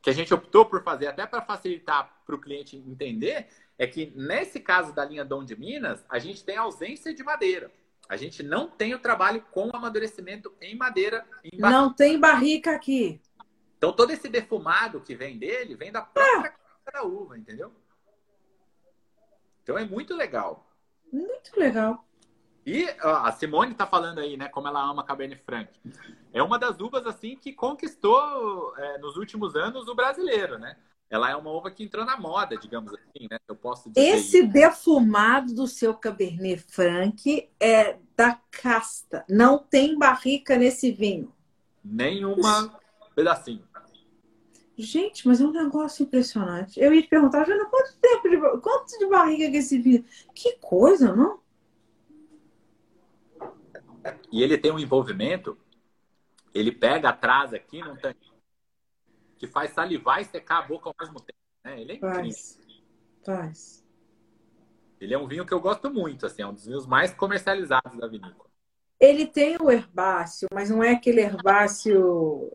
[0.00, 3.48] que a gente optou por fazer, até para facilitar para o cliente entender,
[3.78, 7.70] é que nesse caso da linha Dom de Minas, a gente tem ausência de madeira.
[8.08, 11.26] A gente não tem o trabalho com amadurecimento em madeira.
[11.42, 13.20] Em não tem barrica aqui.
[13.76, 16.54] Então todo esse defumado que vem dele vem da própria
[16.86, 16.90] ah.
[16.90, 17.72] da uva, entendeu?
[19.62, 20.70] Então é muito legal.
[21.12, 22.06] Muito legal.
[22.64, 25.70] E ó, a Simone está falando aí, né, como ela ama Cabernet Franc.
[26.32, 30.76] É uma das uvas assim que conquistou é, nos últimos anos o brasileiro, né?
[31.08, 33.38] Ela é uma uva que entrou na moda, digamos assim, né?
[33.46, 34.48] Eu posso dizer Esse isso.
[34.48, 39.24] defumado do seu Cabernet Franc é da casta.
[39.28, 41.32] Não tem barrica nesse vinho.
[41.84, 42.76] Nenhuma
[43.14, 43.64] pedacinho.
[44.76, 46.78] Gente, mas é um negócio impressionante.
[46.78, 50.04] Eu ia te perguntar, Jana, quanto tempo de quanto de barriga que esse vinho?
[50.34, 51.40] Que coisa, não?
[54.30, 55.56] E ele tem um envolvimento,
[56.52, 58.14] ele pega atrás aqui, não tem
[59.38, 61.38] que faz salivar e secar a boca ao mesmo tempo.
[61.64, 61.80] né?
[61.80, 62.58] Ele é Faz.
[62.58, 62.84] incrível.
[63.24, 63.84] Faz.
[65.00, 67.98] Ele é um vinho que eu gosto muito, assim, é um dos vinhos mais comercializados
[67.98, 68.48] da vinícola.
[68.98, 72.50] Ele tem o herbáceo, mas não é aquele herbáceo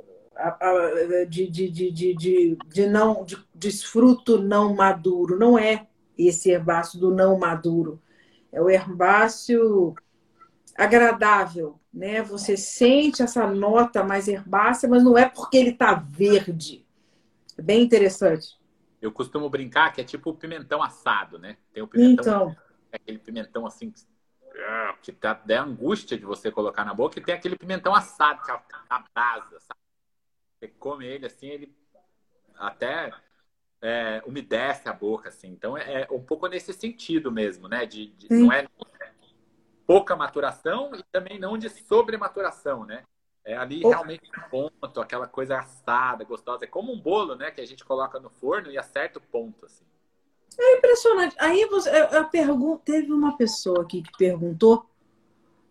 [1.30, 5.38] de, de, de, de, de, não de desfruto não maduro.
[5.38, 8.02] Não é esse herbáceo do não maduro.
[8.52, 9.94] É o herbáceo
[10.76, 12.22] agradável, né?
[12.22, 16.86] Você sente essa nota mais herbácea, mas não é porque ele está verde.
[17.58, 18.60] É bem interessante.
[19.02, 21.58] Eu costumo brincar que é tipo o pimentão assado, né?
[21.74, 22.56] Tem o pimentão, então,
[22.92, 23.92] é aquele pimentão assim
[25.02, 28.52] que dá, dá angústia de você colocar na boca, e tem aquele pimentão assado, que
[28.52, 29.80] é a brasa, sabe?
[30.60, 31.76] Você come ele assim, ele
[32.56, 33.12] até
[33.82, 35.50] é, umedece a boca, assim.
[35.50, 37.86] Então é, é um pouco nesse sentido mesmo, né?
[37.86, 38.68] De, de não é
[39.92, 43.04] pouca maturação e também não de sobrematuração, né?
[43.44, 46.64] É ali realmente ponto, aquela coisa assada, gostosa.
[46.64, 47.52] É como um bolo, né?
[47.52, 49.84] Que a gente coloca no forno e acerta o ponto, assim.
[50.58, 51.36] É impressionante.
[51.38, 54.86] Aí você, a pergunta, teve uma pessoa aqui que perguntou: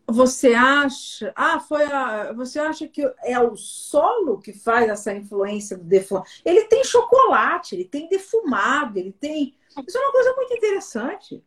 [0.07, 1.33] você acha?
[1.35, 2.33] Ah, foi a.
[2.35, 6.29] Você acha que é o solo que faz essa influência do defumado?
[6.45, 9.57] Ele tem chocolate, ele tem defumado, ele tem.
[9.87, 11.43] Isso é uma coisa muito interessante.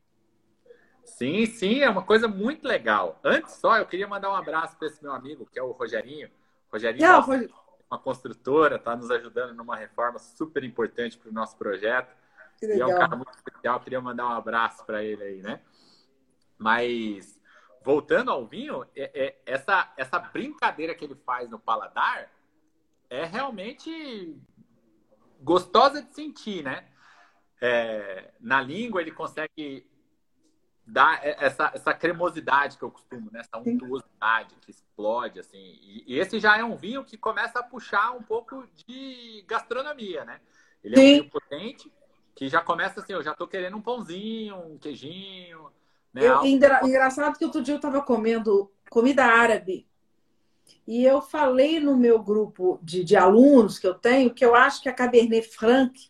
[1.05, 3.19] Sim, sim, é uma coisa muito legal.
[3.23, 6.29] Antes só, eu queria mandar um abraço para esse meu amigo, que é o Rogerinho.
[6.71, 7.49] Rogerinho é
[7.89, 12.15] uma construtora, está nos ajudando numa reforma super importante para o nosso projeto.
[12.61, 15.59] E é um cara muito especial, queria mandar um abraço para ele aí, né?
[16.57, 17.39] Mas
[17.83, 22.31] voltando ao vinho, é, é, essa, essa brincadeira que ele faz no paladar
[23.09, 24.37] é realmente
[25.41, 26.87] gostosa de sentir, né?
[27.61, 29.85] É, na língua ele consegue
[30.85, 33.39] dar essa, essa cremosidade que eu costumo, né?
[33.39, 35.57] essa untuosidade que explode, assim.
[35.57, 40.25] E, e, esse já é um vinho que começa a puxar um pouco de gastronomia,
[40.25, 40.41] né?
[40.83, 41.03] Ele é Sim.
[41.03, 41.91] um vinho potente,
[42.35, 45.71] que já começa assim, eu já tô querendo um pãozinho, um queijinho.
[46.13, 46.27] Né?
[46.27, 49.87] Eu, engra, engraçado que outro dia eu tava comendo comida árabe.
[50.85, 54.81] E eu falei no meu grupo de, de alunos que eu tenho que eu acho
[54.81, 56.09] que a Cabernet Franc,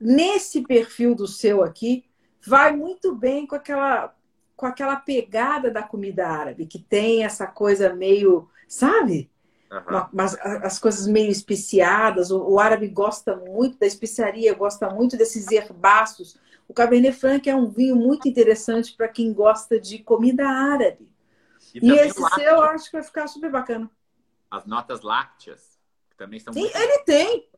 [0.00, 2.04] nesse perfil do seu aqui,
[2.44, 4.14] vai muito bem com aquela
[4.56, 9.28] com aquela pegada da comida árabe, que tem essa coisa meio, sabe?
[9.68, 10.06] Uhum.
[10.12, 15.50] Mas as coisas meio especiadas, o, o, árabe gosta muito da especiaria, gosta muito desses
[15.50, 16.38] herbaços.
[16.68, 21.10] O Cabernet Franc é um vinho muito interessante para quem gosta de comida árabe.
[21.74, 23.90] E, e esse seu eu acho que vai ficar super bacana.
[24.50, 25.80] As notas lácteas,
[26.10, 26.76] que também são Sim, muito...
[26.76, 27.48] ele tem.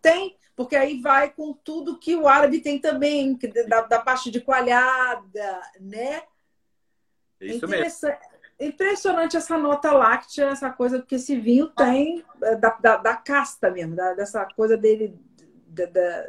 [0.00, 3.38] Tem, porque aí vai com tudo que o árabe tem também,
[3.68, 6.22] da, da parte de coalhada, né?
[7.40, 8.10] Isso mesmo.
[8.58, 13.70] Impressionante essa nota láctea, essa coisa que esse vinho tem é, da, da, da casta
[13.70, 15.16] mesmo, da, dessa coisa dele,
[15.68, 16.26] da,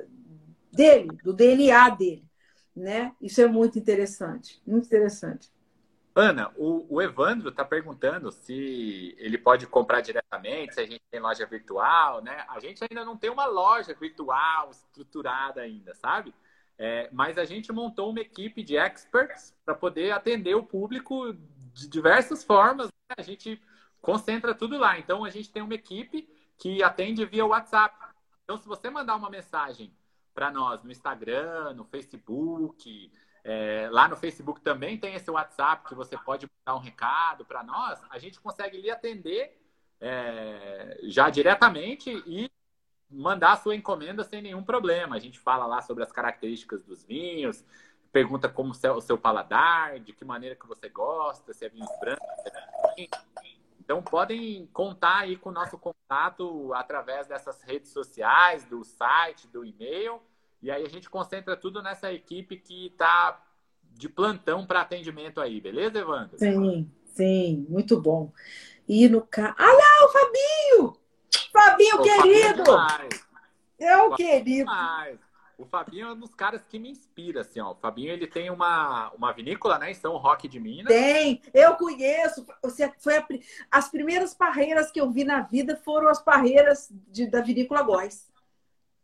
[0.72, 2.24] dele, do DNA dele,
[2.76, 3.12] né?
[3.20, 5.52] Isso é muito interessante, muito interessante.
[6.20, 11.20] Ana, o, o Evandro está perguntando se ele pode comprar diretamente, se a gente tem
[11.20, 12.46] loja virtual, né?
[12.50, 16.34] A gente ainda não tem uma loja virtual estruturada ainda, sabe?
[16.78, 21.34] É, mas a gente montou uma equipe de experts para poder atender o público
[21.74, 22.88] de diversas formas.
[22.88, 23.16] Né?
[23.18, 23.62] A gente
[24.02, 25.00] concentra tudo lá.
[25.00, 27.96] Então a gente tem uma equipe que atende via WhatsApp.
[28.44, 29.94] Então, se você mandar uma mensagem
[30.34, 33.12] para nós no Instagram, no Facebook,
[33.44, 37.64] é, lá no Facebook também tem esse WhatsApp que você pode mandar um recado para
[37.64, 38.00] nós.
[38.10, 39.58] A gente consegue lhe atender
[40.00, 42.50] é, já diretamente e
[43.10, 45.16] mandar a sua encomenda sem nenhum problema.
[45.16, 47.64] A gente fala lá sobre as características dos vinhos,
[48.12, 51.88] pergunta como é o seu paladar, de que maneira que você gosta, se é vinho
[52.00, 52.26] branco,
[52.98, 53.08] é
[53.80, 59.66] Então podem contar aí com o nosso contato através dessas redes sociais, do site, do
[59.66, 60.22] e-mail.
[60.62, 63.42] E aí a gente concentra tudo nessa equipe que está
[63.94, 66.38] de plantão para atendimento aí, beleza, Evandro?
[66.38, 68.32] Sim, sim, muito bom.
[68.88, 69.56] E no carro.
[69.60, 70.98] Olha lá, o Fabinho!
[71.52, 72.66] Fabinho, querido!
[72.66, 73.30] Fabinho
[73.80, 74.70] é o querido.
[74.70, 75.20] Demais.
[75.58, 77.72] O Fabinho é um dos caras que me inspira, assim, ó.
[77.72, 80.88] O Fabinho, ele tem uma, uma vinícola, né, em São Roque de Minas.
[80.88, 82.46] Tem, eu conheço.
[82.64, 83.28] Você foi a,
[83.70, 88.30] as primeiras parreiras que eu vi na vida foram as parreiras de, da vinícola Góis.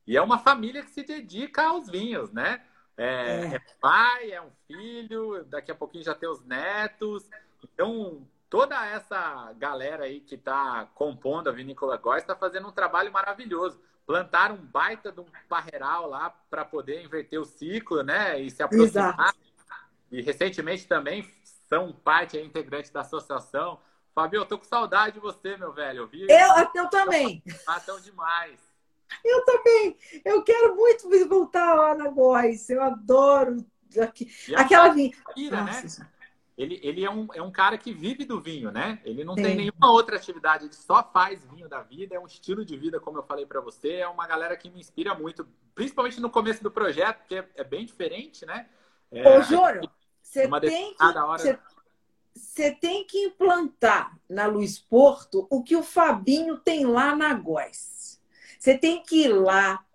[0.08, 2.62] E é uma família que se dedica aos vinhos, né?
[2.98, 3.56] É, é.
[3.56, 7.30] é pai, é um filho, daqui a pouquinho já tem os netos.
[7.64, 13.12] Então, toda essa galera aí que está compondo a Vinícola Góis está fazendo um trabalho
[13.12, 18.40] maravilhoso plantaram um baita de um parreiral lá para poder inverter o ciclo, né?
[18.40, 19.14] E se aproximar.
[19.14, 19.40] Exato.
[20.12, 21.30] E recentemente também
[21.68, 23.80] são parte integrante da associação.
[24.14, 26.04] Fabio, eu tô com saudade de você, meu velho.
[26.04, 27.44] Eu, vi, eu, eu também.
[27.68, 28.60] Matam demais.
[29.24, 29.98] Eu também.
[30.24, 32.70] Eu quero muito voltar lá na Góis.
[32.70, 33.66] Eu adoro
[34.56, 35.14] aquela vinha.
[35.38, 35.84] Né?
[36.58, 39.02] Ele, ele é, um, é um cara que vive do vinho, né?
[39.04, 39.44] Ele não Sim.
[39.44, 42.98] tem nenhuma outra atividade, ele só faz vinho da vida, é um estilo de vida,
[42.98, 46.64] como eu falei para você, é uma galera que me inspira muito, principalmente no começo
[46.64, 48.70] do projeto, porque é, é bem diferente, né?
[49.12, 49.92] É, Ô, Júnior,
[50.22, 51.04] você tem que...
[51.04, 51.60] Hora...
[52.34, 57.95] Você tem que implantar na Luiz Porto o que o Fabinho tem lá na Góis.
[58.66, 59.86] Você tem que ir lá,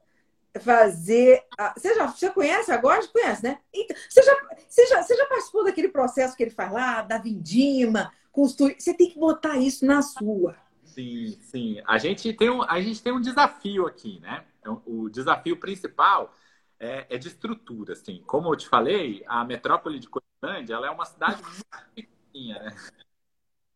[0.61, 1.43] fazer.
[1.77, 3.05] Você já você conhece agora?
[3.09, 3.59] Conhece, né?
[3.75, 4.33] Então, você, já,
[4.69, 8.77] você, já, você já participou daquele processo que ele faz lá, da vindima, construir.
[8.79, 10.57] Você tem que botar isso na sua.
[10.85, 11.83] Sim, sim.
[11.85, 14.45] A gente tem um, a gente tem um desafio aqui, né?
[14.61, 16.33] Então, o desafio principal
[16.79, 17.95] é, é de estrutura.
[17.95, 18.23] Assim.
[18.25, 22.77] Como eu te falei, a metrópole de Coislândia ela é uma cidade muito pequenininha, né?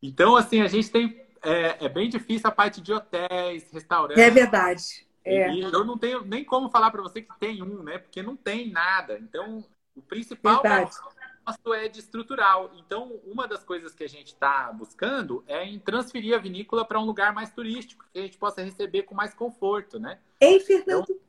[0.01, 1.24] Então, assim, a gente tem.
[1.45, 4.21] É, é bem difícil a parte de hotéis, restaurantes.
[4.21, 5.05] É verdade.
[5.23, 5.51] É.
[5.51, 7.97] E eu não tenho nem como falar para você que tem um, né?
[7.97, 9.17] Porque não tem nada.
[9.19, 9.65] Então,
[9.95, 12.71] o principal nosso é de estrutural.
[12.75, 16.99] Então, uma das coisas que a gente está buscando é em transferir a vinícola para
[16.99, 20.19] um lugar mais turístico, que a gente possa receber com mais conforto, né?
[20.39, 21.05] Ei, Fernando.
[21.09, 21.19] Então,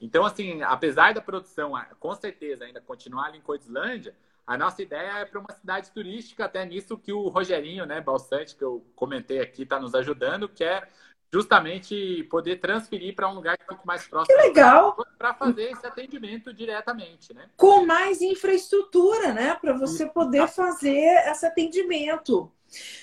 [0.00, 4.14] então assim, apesar da produção, com certeza, ainda continuar ali em Coislândia,
[4.46, 8.54] a nossa ideia é para uma cidade turística, até nisso que o Rogerinho, né, Balsante,
[8.54, 10.86] que eu comentei aqui, está nos ajudando, que é
[11.32, 14.36] justamente poder transferir para um lugar que fique mais próximo.
[14.36, 14.96] Que legal!
[15.18, 17.50] Para fazer esse atendimento diretamente, né?
[17.56, 19.54] Com mais infraestrutura, né?
[19.54, 22.50] Para você poder fazer esse atendimento.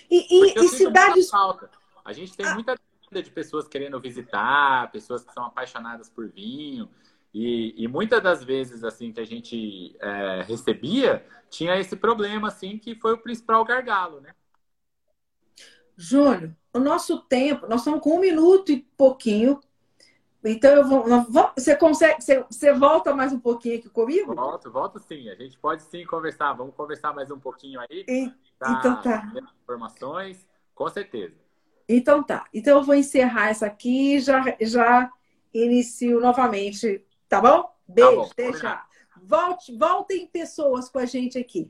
[0.09, 1.29] E, e, e cidades.
[2.05, 2.53] A gente tem ah.
[2.53, 6.89] muita demanda de pessoas querendo visitar, pessoas que são apaixonadas por vinho.
[7.34, 12.77] E, e muitas das vezes assim que a gente é, recebia tinha esse problema assim
[12.77, 14.34] que foi o principal gargalo, né?
[15.97, 19.59] Júnior, o nosso tempo, nós estamos com um minuto e pouquinho.
[20.43, 24.36] Então, eu vou, você consegue, você, você, volta mais um pouquinho aqui comigo?
[24.36, 25.29] Volto, volto sim.
[25.29, 26.53] A gente pode sim conversar.
[26.53, 28.03] Vamos conversar mais um pouquinho aí.
[28.07, 28.31] E,
[28.61, 29.31] então tá.
[29.63, 31.36] Informações, com certeza.
[31.88, 32.45] Então tá.
[32.53, 35.11] Então eu vou encerrar essa aqui e já, já
[35.53, 37.05] inicio novamente.
[37.34, 37.69] Tá bom?
[37.88, 38.84] Beijo, tá bom, deixa.
[39.23, 41.67] Volte, voltem pessoas com a gente aqui.